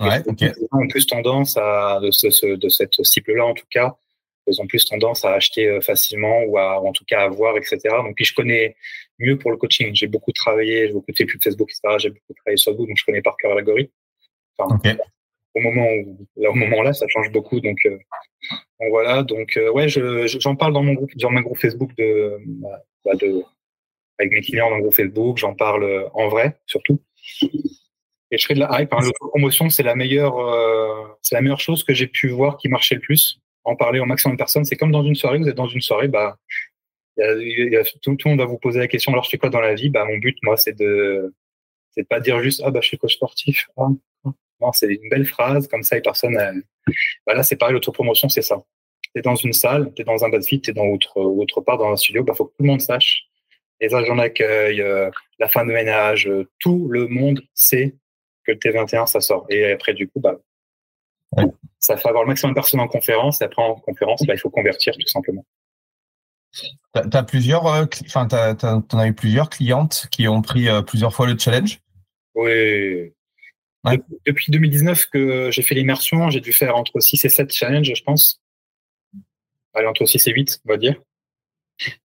Ouais, 0.00 0.22
ok. 0.26 0.40
Les 0.40 0.48
gens 0.48 0.80
ont 0.80 0.88
plus 0.88 1.06
tendance 1.06 1.56
à, 1.56 2.00
de, 2.02 2.10
ce, 2.10 2.56
de 2.56 2.68
cette 2.68 3.02
cible-là, 3.02 3.46
en 3.46 3.54
tout 3.54 3.66
cas, 3.70 3.96
ils 4.46 4.60
ont 4.60 4.66
plus 4.66 4.84
tendance 4.84 5.24
à 5.24 5.34
acheter 5.34 5.80
facilement 5.82 6.42
ou 6.44 6.58
à, 6.58 6.80
en 6.80 6.92
tout 6.92 7.04
cas 7.04 7.22
à 7.22 7.28
voir, 7.28 7.56
etc. 7.56 7.78
Donc, 8.04 8.16
puis 8.16 8.24
je 8.24 8.34
connais 8.34 8.76
mieux 9.18 9.38
pour 9.38 9.50
le 9.50 9.56
coaching. 9.56 9.94
J'ai 9.94 10.06
beaucoup 10.06 10.32
travaillé, 10.32 10.88
j'ai 10.88 10.92
beaucoup 10.92 11.12
fait 11.16 11.26
plus 11.26 11.38
Facebook, 11.42 11.70
etc. 11.70 11.96
J'ai 11.98 12.10
beaucoup 12.10 12.34
travaillé 12.34 12.56
sur 12.56 12.72
Google, 12.74 12.88
donc 12.88 12.96
je 12.98 13.04
connais 13.04 13.22
par 13.22 13.36
cœur 13.36 13.54
l'algorithme. 13.54 13.92
Enfin, 14.58 14.78
Au 15.54 15.60
moment 15.60 15.86
où, 15.86 16.26
là, 16.36 16.50
au 16.50 16.54
moment 16.54 16.82
là, 16.82 16.92
ça 16.92 17.06
change 17.08 17.30
beaucoup. 17.30 17.60
Donc, 17.60 17.78
euh, 17.86 17.98
donc 18.80 18.90
voilà. 18.90 19.22
Donc 19.22 19.56
euh, 19.56 19.70
ouais, 19.70 19.88
je, 19.88 20.26
j'en 20.26 20.56
parle 20.56 20.72
dans 20.72 20.82
mon 20.82 20.94
groupe, 20.94 21.14
dans 21.16 21.30
mon 21.30 21.40
groupe 21.40 21.58
Facebook 21.58 21.90
de, 21.96 22.38
bah, 23.04 23.14
de, 23.14 23.42
avec 24.18 24.32
mes 24.32 24.40
clients 24.40 24.70
dans 24.70 24.76
le 24.76 24.82
groupe 24.82 24.94
Facebook. 24.94 25.38
J'en 25.38 25.54
parle 25.54 25.84
euh, 25.84 26.08
en 26.14 26.28
vrai, 26.28 26.58
surtout. 26.66 27.00
Et 28.30 28.38
je 28.38 28.46
fais 28.46 28.54
de 28.54 28.60
la 28.60 28.80
hype. 28.80 28.92
Hein. 28.92 28.98
L'autopromotion, 29.02 29.68
c'est 29.68 29.82
la 29.82 29.94
meilleure, 29.94 30.38
euh, 30.38 31.06
c'est 31.20 31.34
la 31.34 31.42
meilleure 31.42 31.60
chose 31.60 31.84
que 31.84 31.92
j'ai 31.92 32.06
pu 32.06 32.28
voir 32.28 32.56
qui 32.56 32.68
marchait 32.68 32.94
le 32.94 33.00
plus. 33.00 33.38
En 33.64 33.76
parler 33.76 34.00
au 34.00 34.04
maximum 34.04 34.36
de 34.36 34.38
personnes. 34.38 34.64
C'est 34.64 34.76
comme 34.76 34.90
dans 34.90 35.04
une 35.04 35.14
soirée. 35.14 35.38
Vous 35.38 35.48
êtes 35.48 35.56
dans 35.56 35.68
une 35.68 35.80
soirée, 35.80 36.08
bah 36.08 36.36
tout, 37.16 38.16
le 38.24 38.28
monde 38.28 38.38
va 38.38 38.46
vous 38.46 38.58
poser 38.58 38.80
la 38.80 38.88
question 38.88 39.12
alors 39.12 39.24
je 39.24 39.30
fais 39.30 39.38
quoi 39.38 39.50
dans 39.50 39.60
la 39.60 39.74
vie? 39.74 39.90
Bah 39.90 40.04
mon 40.04 40.18
but 40.18 40.36
moi 40.42 40.56
c'est 40.56 40.76
de 40.76 41.34
c'est 41.90 42.08
pas 42.08 42.20
dire 42.20 42.40
juste 42.40 42.62
ah 42.64 42.70
bah 42.70 42.80
je 42.80 42.88
suis 42.88 42.98
coach 42.98 43.14
sportif? 43.14 43.68
Ah, 43.76 43.88
non 44.60 44.72
c'est 44.72 44.86
une 44.86 45.08
belle 45.08 45.26
phrase 45.26 45.68
comme 45.68 45.82
ça 45.82 45.96
et 45.96 46.00
personne 46.00 46.34
bah 47.26 47.34
là 47.34 47.42
c'est 47.42 47.56
pareil 47.56 47.74
l'autopromotion 47.74 48.28
c'est 48.28 48.42
ça. 48.42 48.62
T'es 49.14 49.22
dans 49.22 49.34
une 49.34 49.52
salle 49.52 49.92
t'es 49.94 50.04
dans 50.04 50.24
un 50.24 50.30
bad 50.30 50.44
fit 50.44 50.60
t'es 50.60 50.72
dans 50.72 50.86
autre 50.86 51.20
autre 51.20 51.60
part 51.60 51.78
dans 51.78 51.90
un 51.92 51.96
studio 51.96 52.24
bah 52.24 52.34
faut 52.34 52.46
que 52.46 52.56
tout 52.56 52.62
le 52.62 52.68
monde 52.68 52.80
sache. 52.80 53.24
Les 53.80 53.94
agents 53.94 54.16
d'accueil 54.16 54.80
euh, 54.80 55.10
la 55.38 55.48
fin 55.48 55.66
de 55.66 55.72
ménage 55.72 56.28
euh, 56.28 56.48
tout 56.60 56.88
le 56.88 57.08
monde 57.08 57.42
sait 57.52 57.94
que 58.44 58.52
le 58.52 58.58
T21 58.58 59.06
ça 59.06 59.20
sort. 59.20 59.46
Et 59.50 59.70
après 59.72 59.92
du 59.92 60.08
coup 60.08 60.20
bah 60.20 60.38
ça 61.82 61.98
fait 61.98 62.08
avoir 62.08 62.24
le 62.24 62.28
maximum 62.28 62.52
de 62.52 62.54
personnes 62.54 62.80
en 62.80 62.88
conférence 62.88 63.42
et 63.42 63.44
après 63.44 63.62
en 63.62 63.74
conférence 63.74 64.22
bah, 64.26 64.34
il 64.34 64.38
faut 64.38 64.50
convertir 64.50 64.94
tout 64.94 65.06
simplement 65.06 65.44
T'as 66.92 67.18
as 67.18 67.22
plusieurs, 67.22 67.66
euh, 67.66 67.86
enfin, 68.04 68.26
t'en 68.26 68.98
as 68.98 69.06
eu 69.06 69.14
plusieurs 69.14 69.48
clientes 69.48 70.06
qui 70.10 70.28
ont 70.28 70.42
pris 70.42 70.68
euh, 70.68 70.82
plusieurs 70.82 71.14
fois 71.14 71.26
le 71.26 71.38
challenge? 71.38 71.80
Oui. 72.34 73.12
Depuis 74.26 74.52
2019 74.52 75.06
que 75.06 75.50
j'ai 75.50 75.62
fait 75.62 75.74
l'immersion, 75.74 76.30
j'ai 76.30 76.40
dû 76.40 76.52
faire 76.52 76.76
entre 76.76 77.00
6 77.00 77.24
et 77.24 77.28
7 77.28 77.52
challenges, 77.52 77.92
je 77.94 78.02
pense. 78.02 78.40
Allez, 79.74 79.86
entre 79.86 80.04
6 80.04 80.26
et 80.28 80.32
8, 80.32 80.60
on 80.66 80.68
va 80.68 80.76
dire. 80.76 81.00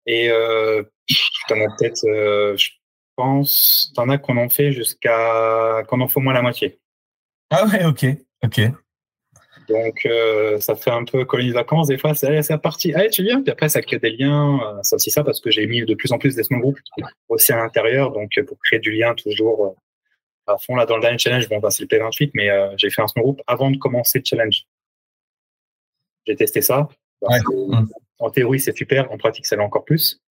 Et 0.06 0.30
euh, 0.30 0.84
t'en 1.48 1.56
as 1.56 1.76
peut-être, 1.78 2.06
euh, 2.06 2.56
je 2.56 2.70
pense, 3.16 3.92
t'en 3.96 4.10
as 4.10 4.18
qu'on 4.18 4.38
en 4.38 4.48
fait 4.48 4.72
jusqu'à, 4.72 5.84
qu'on 5.88 6.02
en 6.02 6.08
fait 6.08 6.18
au 6.18 6.22
moins 6.22 6.34
la 6.34 6.44
moitié. 6.44 6.80
Ah 7.50 7.66
ouais, 7.66 7.84
ok, 7.84 8.06
ok. 8.44 8.62
Donc, 9.67 10.06
euh, 10.06 10.60
ça 10.60 10.75
fait 10.75 10.91
un 10.91 11.06
peu 11.06 11.25
colonie 11.25 11.49
de 11.49 11.54
vacances. 11.54 11.88
Des 11.88 11.97
fois, 11.97 12.13
c'est 12.13 12.41
c'est 12.41 12.58
parti. 12.58 12.93
Allez, 12.93 13.10
tu 13.10 13.23
viens. 13.23 13.41
Puis 13.41 13.51
après, 13.51 13.69
ça 13.69 13.82
crée 13.82 13.99
des 13.99 14.12
liens. 14.12 14.60
Euh, 14.60 14.80
ça 14.84 14.95
aussi 14.95 15.12
ça 15.12 15.23
parce 15.23 15.39
que 15.39 15.49
j'ai 15.49 15.65
mis 15.67 15.84
de 15.84 15.93
plus 15.95 16.12
en 16.12 16.17
plus 16.17 16.36
des 16.36 16.43
small 16.43 16.62
groups 16.62 16.80
aussi 17.30 17.51
à 17.51 17.58
l'intérieur. 17.58 18.12
Donc, 18.12 18.32
pour 18.47 18.58
créer 18.60 18.80
du 18.80 18.91
lien 18.91 19.13
toujours 19.15 19.65
euh, 19.65 20.51
à 20.54 20.58
fond 20.58 20.75
là 20.75 20.86
dans 20.86 20.95
le 20.95 21.01
dernier 21.01 21.17
challenge. 21.17 21.49
Bon, 21.49 21.60
bah, 21.60 21.71
c'est 21.71 21.84
le 21.84 21.88
P28, 21.88 22.32
mais 22.34 22.49
euh, 22.49 22.73
j'ai 22.78 22.89
fait 22.89 23.01
un 23.01 23.08
small 23.08 23.23
group 23.23 23.41
avant 23.47 23.71
de 23.71 23.78
commencer 23.78 24.19
le 24.19 24.25
challenge. 24.25 24.65
J'ai 26.28 26.36
testé 26.36 26.62
ça. 26.62 26.88
Ouais. 27.21 27.39
En 28.19 28.30
théorie, 28.30 28.60
c'est 28.60 28.75
super. 28.75 29.12
En 29.12 29.17
pratique, 29.17 29.45
ça 29.45 29.56
l'est 29.56 29.63
encore 29.63 29.86
plus. 29.86 30.21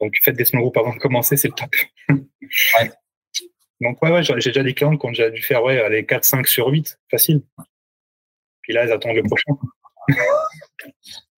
Donc, 0.00 0.14
faites 0.22 0.36
des 0.36 0.44
small 0.44 0.62
groups 0.62 0.76
avant 0.78 0.94
de 0.94 0.98
commencer, 0.98 1.36
c'est 1.36 1.48
le 1.48 1.54
top. 1.54 1.70
ouais. 2.08 2.90
Donc, 3.80 4.00
ouais, 4.02 4.12
ouais, 4.12 4.22
j'ai 4.22 4.34
déjà 4.34 4.62
des 4.62 4.74
clients 4.74 4.96
qui 4.96 5.06
ont 5.06 5.10
déjà 5.10 5.28
dû 5.28 5.42
faire 5.42 5.62
ouais, 5.62 5.88
les 5.90 6.06
4, 6.06 6.24
5 6.24 6.46
sur 6.46 6.68
8, 6.68 6.98
facile. 7.10 7.42
Puis 8.62 8.72
là, 8.72 8.84
ils 8.86 8.92
attendent 8.92 9.16
le 9.16 9.22
prochain. 9.22 9.52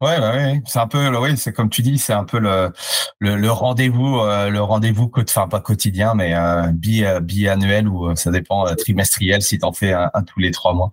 Ouais, 0.01 0.19
ouais, 0.19 0.63
c'est 0.67 0.79
un 0.79 0.87
peu, 0.87 1.09
oui, 1.17 1.37
c'est 1.37 1.53
comme 1.53 1.71
tu 1.71 1.83
dis, 1.83 1.99
c'est 1.99 2.13
un 2.13 2.25
peu 2.25 2.39
le 2.39 2.73
le, 3.21 3.51
rendez-vous, 3.51 4.19
euh, 4.19 4.51
le 4.51 4.61
rendez-vous, 4.61 5.11
enfin 5.17 5.49
pas 5.49 5.61
quotidien, 5.61 6.15
mais 6.15 6.35
euh, 6.35 6.67
bi, 6.73 7.05
euh, 7.05 7.21
biannuel 7.21 7.89
ou 7.89 8.09
euh, 8.09 8.15
ça 8.15 8.31
dépend 8.31 8.67
trimestriel 8.75 9.41
si 9.43 9.59
t'en 9.59 9.73
fais 9.73 9.93
un, 9.93 10.11
tous 10.27 10.41
les 10.41 10.51
trois 10.51 10.75
mois. 10.75 10.93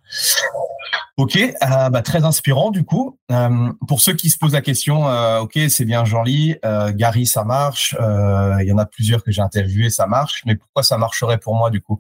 Ok, 1.17 1.35
euh, 1.35 1.89
bah, 1.89 2.01
très 2.01 2.23
inspirant 2.23 2.71
du 2.71 2.83
coup. 2.83 3.17
Euh, 3.31 3.71
pour 3.87 4.01
ceux 4.01 4.13
qui 4.13 4.29
se 4.29 4.37
posent 4.37 4.53
la 4.53 4.61
question, 4.61 5.07
euh, 5.07 5.39
ok, 5.39 5.59
c'est 5.69 5.85
bien 5.85 6.05
Jean-Ly, 6.05 6.57
Gary, 6.93 7.25
ça 7.25 7.43
marche. 7.43 7.95
Il 7.99 8.65
y 8.65 8.71
en 8.71 8.77
a 8.77 8.85
plusieurs 8.85 9.23
que 9.23 9.31
j'ai 9.31 9.41
interviewés, 9.41 9.89
ça 9.89 10.07
marche. 10.07 10.43
Mais 10.45 10.55
pourquoi 10.55 10.83
ça 10.83 10.97
marcherait 10.97 11.37
pour 11.37 11.55
moi 11.55 11.69
du 11.69 11.81
coup? 11.81 11.99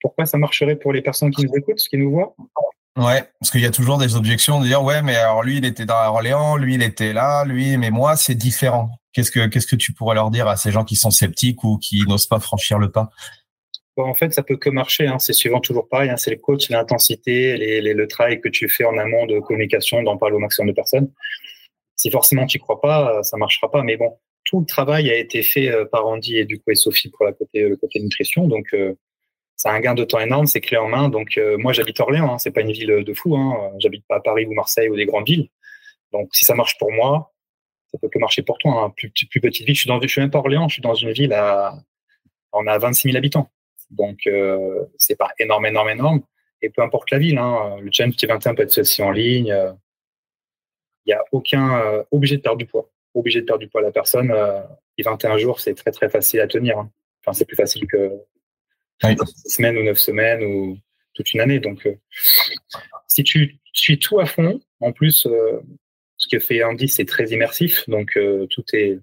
Pourquoi 0.00 0.26
ça 0.26 0.38
marcherait 0.38 0.76
pour 0.76 0.92
les 0.92 1.02
personnes 1.02 1.30
qui 1.30 1.44
nous 1.44 1.56
écoutent, 1.56 1.78
qui 1.78 1.96
nous 1.96 2.10
voient 2.10 2.34
Ouais, 2.96 3.24
parce 3.40 3.50
qu'il 3.50 3.60
y 3.60 3.66
a 3.66 3.70
toujours 3.70 3.98
des 3.98 4.16
objections 4.16 4.60
de 4.60 4.66
dire 4.66 4.82
ouais, 4.82 5.02
mais 5.02 5.16
alors 5.16 5.42
lui 5.42 5.58
il 5.58 5.64
était 5.66 5.84
dans 5.84 6.08
Orléans, 6.08 6.56
lui 6.56 6.74
il 6.74 6.82
était 6.82 7.12
là, 7.12 7.44
lui, 7.44 7.76
mais 7.76 7.90
moi 7.90 8.16
c'est 8.16 8.34
différent. 8.34 8.90
Qu'est-ce 9.12 9.30
que 9.30 9.46
qu'est-ce 9.46 9.66
que 9.66 9.76
tu 9.76 9.92
pourrais 9.92 10.14
leur 10.14 10.30
dire 10.30 10.48
à 10.48 10.56
ces 10.56 10.72
gens 10.72 10.84
qui 10.84 10.96
sont 10.96 11.10
sceptiques 11.10 11.62
ou 11.62 11.76
qui 11.78 12.04
n'osent 12.08 12.26
pas 12.26 12.40
franchir 12.40 12.78
le 12.78 12.90
pas? 12.90 13.10
En 13.98 14.14
fait, 14.14 14.32
ça 14.34 14.42
peut 14.42 14.56
que 14.56 14.68
marcher. 14.68 15.06
Hein. 15.06 15.18
C'est 15.18 15.32
suivant 15.32 15.60
toujours 15.60 15.88
pareil. 15.88 16.10
Hein. 16.10 16.18
C'est 16.18 16.30
le 16.30 16.36
coach, 16.36 16.68
l'intensité, 16.68 17.80
le 17.80 18.06
travail 18.08 18.40
que 18.42 18.48
tu 18.48 18.68
fais 18.68 18.84
en 18.84 18.98
amont 18.98 19.24
de 19.24 19.40
communication, 19.40 20.02
d'en 20.02 20.18
parler 20.18 20.36
au 20.36 20.38
maximum 20.38 20.68
de 20.68 20.74
personnes. 20.74 21.10
Si 21.96 22.10
forcément 22.10 22.46
tu 22.46 22.58
n'y 22.58 22.60
crois 22.60 22.80
pas, 22.80 23.22
ça 23.22 23.38
marchera 23.38 23.70
pas. 23.70 23.82
Mais 23.82 23.96
bon, 23.96 24.12
tout 24.46 24.60
le 24.60 24.66
travail 24.66 25.10
a 25.10 25.16
été 25.16 25.42
fait 25.42 25.68
euh, 25.68 25.84
par 25.84 26.06
Andy 26.06 26.38
et 26.38 26.44
du 26.44 26.58
coup 26.58 26.70
et 26.70 26.74
Sophie 26.74 27.10
pour 27.10 27.26
la 27.26 27.32
côté, 27.32 27.62
le 27.62 27.76
côté 27.76 28.00
nutrition. 28.00 28.46
Donc, 28.48 28.66
euh, 28.72 28.94
c'est 29.56 29.68
un 29.68 29.80
gain 29.80 29.94
de 29.94 30.04
temps 30.04 30.20
énorme. 30.20 30.46
C'est 30.46 30.60
clé 30.60 30.76
en 30.76 30.88
main. 30.88 31.08
Donc, 31.08 31.38
euh, 31.38 31.56
moi, 31.58 31.72
j'habite 31.72 31.98
Orléans. 32.00 32.34
Hein. 32.34 32.38
C'est 32.38 32.50
pas 32.50 32.60
une 32.60 32.72
ville 32.72 33.04
de 33.04 33.14
fou. 33.14 33.36
Hein. 33.36 33.72
J'habite 33.78 34.04
pas 34.06 34.16
à 34.16 34.20
Paris 34.20 34.46
ou 34.46 34.54
Marseille 34.54 34.88
ou 34.88 34.96
des 34.96 35.06
grandes 35.06 35.26
villes. 35.26 35.48
Donc, 36.12 36.28
si 36.32 36.44
ça 36.44 36.54
marche 36.54 36.78
pour 36.78 36.92
moi, 36.92 37.32
ça 37.90 37.98
peut 37.98 38.08
que 38.08 38.18
marcher 38.18 38.42
pour 38.42 38.58
toi. 38.58 38.84
Hein. 38.84 38.90
Plus, 38.96 39.10
petite 39.10 39.66
ville. 39.66 39.74
Je 39.74 39.80
suis 39.80 39.88
dans, 39.88 40.00
je 40.00 40.06
suis 40.06 40.20
même 40.20 40.30
pas 40.30 40.38
Orléans. 40.38 40.68
Je 40.68 40.74
suis 40.74 40.82
dans 40.82 40.94
une 40.94 41.12
ville 41.12 41.32
à, 41.32 41.74
on 42.52 42.66
a 42.66 42.78
26 42.78 43.08
000 43.08 43.16
habitants. 43.16 43.50
Donc, 43.90 44.26
euh, 44.26 44.84
c'est 44.98 45.16
pas 45.16 45.30
énorme, 45.38 45.66
énorme, 45.66 45.90
énorme. 45.90 46.22
Et 46.62 46.70
peu 46.70 46.82
importe 46.82 47.10
la 47.10 47.18
ville, 47.18 47.38
hein, 47.38 47.76
le 47.80 47.90
challenge 47.92 48.16
T21 48.16 48.54
peut 48.54 48.62
être 48.62 48.78
aussi 48.78 49.02
en 49.02 49.10
ligne. 49.10 49.46
Il 49.46 49.52
euh, 49.52 49.72
n'y 51.06 51.12
a 51.12 51.22
aucun 51.32 51.80
euh, 51.80 52.02
obligé 52.10 52.36
de 52.36 52.42
perdre 52.42 52.58
du 52.58 52.66
poids. 52.66 52.90
Obligé 53.14 53.40
de 53.40 53.46
perdre 53.46 53.60
du 53.60 53.68
poids. 53.68 53.82
La 53.82 53.92
personne, 53.92 54.30
euh, 54.30 54.62
21 54.98 55.38
jours, 55.38 55.60
c'est 55.60 55.74
très, 55.74 55.90
très 55.90 56.08
facile 56.08 56.40
à 56.40 56.46
tenir. 56.46 56.78
Hein. 56.78 56.90
Enfin, 57.20 57.32
c'est 57.34 57.44
plus 57.44 57.56
facile 57.56 57.86
que 57.86 58.12
oui. 59.04 59.16
6 59.16 59.50
semaines 59.56 59.78
ou 59.78 59.82
9 59.82 59.98
semaines 59.98 60.44
ou 60.44 60.78
toute 61.14 61.32
une 61.32 61.40
année. 61.40 61.60
Donc, 61.60 61.88
si 63.08 63.22
tu 63.22 63.58
suis 63.72 63.98
tout 63.98 64.20
à 64.20 64.26
fond, 64.26 64.60
en 64.80 64.92
plus, 64.92 65.26
ce 66.16 66.28
que 66.30 66.38
fait 66.38 66.62
Andy, 66.64 66.88
c'est 66.88 67.04
très 67.04 67.26
immersif. 67.30 67.88
Donc, 67.88 68.18
tout 68.50 68.64
est 68.72 68.98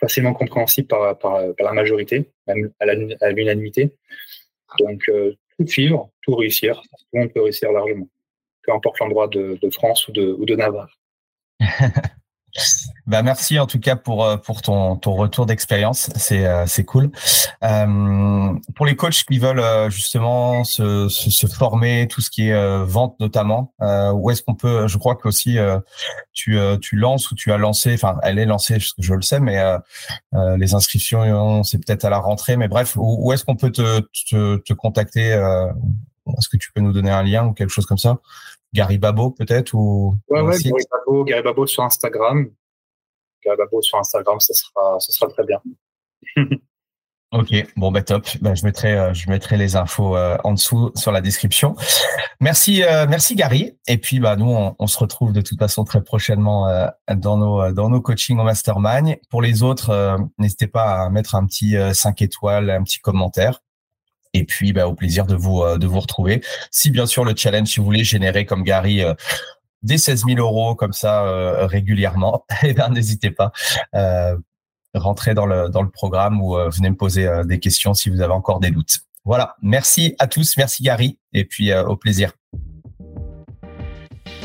facilement 0.00 0.34
compréhensible 0.34 0.88
par, 0.88 1.18
par, 1.18 1.40
la 1.58 1.72
majorité, 1.72 2.30
même 2.46 2.72
à 2.80 3.30
l'unanimité. 3.30 3.92
Donc, 4.78 5.08
euh, 5.08 5.36
tout 5.58 5.66
suivre, 5.66 6.10
tout 6.22 6.34
réussir, 6.34 6.80
tout 6.82 7.06
le 7.12 7.20
monde 7.20 7.32
peut 7.32 7.42
réussir 7.42 7.72
largement, 7.72 8.08
peu 8.62 8.72
importe 8.72 8.98
l'endroit 9.00 9.28
de, 9.28 9.58
de, 9.60 9.70
France 9.70 10.08
ou 10.08 10.12
de, 10.12 10.34
ou 10.38 10.44
de 10.44 10.56
Navarre. 10.56 10.98
Bah 13.06 13.22
merci 13.22 13.58
en 13.58 13.66
tout 13.66 13.80
cas 13.80 13.96
pour 13.96 14.24
euh, 14.24 14.36
pour 14.36 14.62
ton 14.62 14.94
ton 14.96 15.14
retour 15.14 15.44
d'expérience, 15.44 16.08
c'est 16.14 16.46
euh, 16.46 16.66
c'est 16.66 16.84
cool. 16.84 17.10
Euh, 17.64 18.52
pour 18.76 18.86
les 18.86 18.94
coachs 18.94 19.24
qui 19.24 19.38
veulent 19.40 19.58
euh, 19.58 19.90
justement 19.90 20.62
se, 20.62 21.08
se, 21.08 21.28
se 21.28 21.46
former, 21.48 22.06
tout 22.06 22.20
ce 22.20 22.30
qui 22.30 22.48
est 22.48 22.84
vente 22.84 23.18
notamment, 23.18 23.74
où 24.14 24.30
est-ce 24.30 24.42
qu'on 24.42 24.54
peut 24.54 24.86
Je 24.86 24.98
crois 24.98 25.16
que 25.16 25.26
aussi 25.26 25.58
tu 26.32 26.56
tu 26.80 26.96
lances 26.96 27.30
ou 27.32 27.34
tu 27.34 27.50
as 27.50 27.58
lancé, 27.58 27.94
enfin 27.94 28.18
elle 28.22 28.38
est 28.38 28.46
lancée, 28.46 28.78
je 28.98 29.14
le 29.14 29.22
sais, 29.22 29.40
mais 29.40 29.60
les 30.56 30.74
inscriptions 30.74 31.64
c'est 31.64 31.84
peut-être 31.84 32.04
à 32.04 32.10
la 32.10 32.18
rentrée, 32.18 32.56
mais 32.56 32.68
bref, 32.68 32.96
où, 32.96 33.26
où 33.26 33.32
est-ce 33.32 33.44
qu'on 33.44 33.56
peut 33.56 33.72
te 33.72 34.00
te, 34.30 34.58
te 34.58 34.72
contacter 34.74 35.30
Est-ce 36.38 36.48
que 36.48 36.56
tu 36.56 36.70
peux 36.72 36.80
nous 36.80 36.92
donner 36.92 37.10
un 37.10 37.24
lien 37.24 37.46
ou 37.46 37.52
quelque 37.52 37.70
chose 37.70 37.86
comme 37.86 37.98
ça? 37.98 38.18
Gary 38.72 38.98
Babo 38.98 39.30
peut-être 39.30 39.74
ou 39.74 40.16
Ouais, 40.28 40.40
ouais, 40.40 40.58
Gary 40.58 40.84
Babo, 40.90 41.24
Gary 41.24 41.42
Babo 41.42 41.66
sur 41.66 41.82
Instagram. 41.82 42.48
Sur 43.80 43.98
Instagram, 43.98 44.40
ça 44.40 44.54
sera, 44.54 45.28
très 45.28 45.44
bien. 45.44 45.60
Ok, 47.32 47.48
bon 47.76 47.90
bah 47.90 48.02
top. 48.02 48.28
Je 48.28 48.64
mettrai 48.66 48.92
euh, 48.92 49.14
je 49.14 49.30
mettrai 49.30 49.56
les 49.56 49.74
infos 49.74 50.18
euh, 50.18 50.36
en 50.44 50.52
dessous 50.52 50.92
sur 50.94 51.12
la 51.12 51.22
description. 51.22 51.74
Merci 52.40 52.82
euh, 52.82 53.06
Gary. 53.30 53.72
Et 53.86 53.96
puis 53.96 54.20
bah 54.20 54.36
nous 54.36 54.54
on, 54.78 54.86
se 54.86 54.98
retrouve 54.98 55.32
de 55.32 55.40
toute 55.40 55.58
façon 55.58 55.84
très 55.84 56.02
prochainement 56.02 56.68
dans 57.08 57.38
nos 57.38 57.72
dans 57.72 57.88
nos 57.88 58.02
coachings 58.02 58.38
au 58.38 58.44
mastermind. 58.44 59.16
Pour 59.30 59.40
les 59.40 59.62
autres, 59.62 60.18
n'hésitez 60.36 60.66
pas 60.66 61.04
à 61.04 61.08
mettre 61.08 61.34
un 61.34 61.46
petit 61.46 61.74
5 61.94 62.20
étoiles, 62.20 62.68
un 62.68 62.82
petit 62.82 62.98
commentaire. 62.98 63.62
Et 64.34 64.44
puis, 64.44 64.72
bah, 64.74 64.86
au 64.86 64.94
plaisir 64.94 65.24
de 65.24 65.34
vous 65.34 65.64
de 65.78 65.86
vous 65.86 66.00
retrouver. 66.00 66.42
Si 66.70 66.90
bien 66.90 67.06
sûr 67.06 67.24
le 67.24 67.34
challenge, 67.34 67.68
si 67.68 67.80
vous 67.80 67.86
voulez 67.86 68.04
générer 68.04 68.44
comme 68.44 68.62
Gary 68.62 69.02
des 69.82 69.98
16 69.98 70.24
000 70.26 70.38
euros 70.38 70.74
comme 70.74 70.92
ça 70.92 71.24
euh, 71.24 71.66
régulièrement, 71.66 72.44
eh 72.62 72.72
ben 72.72 72.88
n'hésitez 72.90 73.30
pas. 73.30 73.52
Euh, 73.94 74.36
rentrez 74.94 75.34
dans 75.34 75.46
le 75.46 75.68
dans 75.68 75.82
le 75.82 75.90
programme 75.90 76.42
ou 76.42 76.54
venez 76.54 76.90
me 76.90 76.96
poser 76.96 77.28
des 77.44 77.58
questions 77.58 77.94
si 77.94 78.10
vous 78.10 78.20
avez 78.20 78.32
encore 78.32 78.60
des 78.60 78.70
doutes. 78.70 79.00
Voilà. 79.24 79.56
Merci 79.62 80.14
à 80.18 80.26
tous. 80.26 80.56
Merci 80.56 80.82
Gary. 80.82 81.18
Et 81.32 81.44
puis 81.44 81.72
au 81.74 81.96
plaisir. 81.96 82.32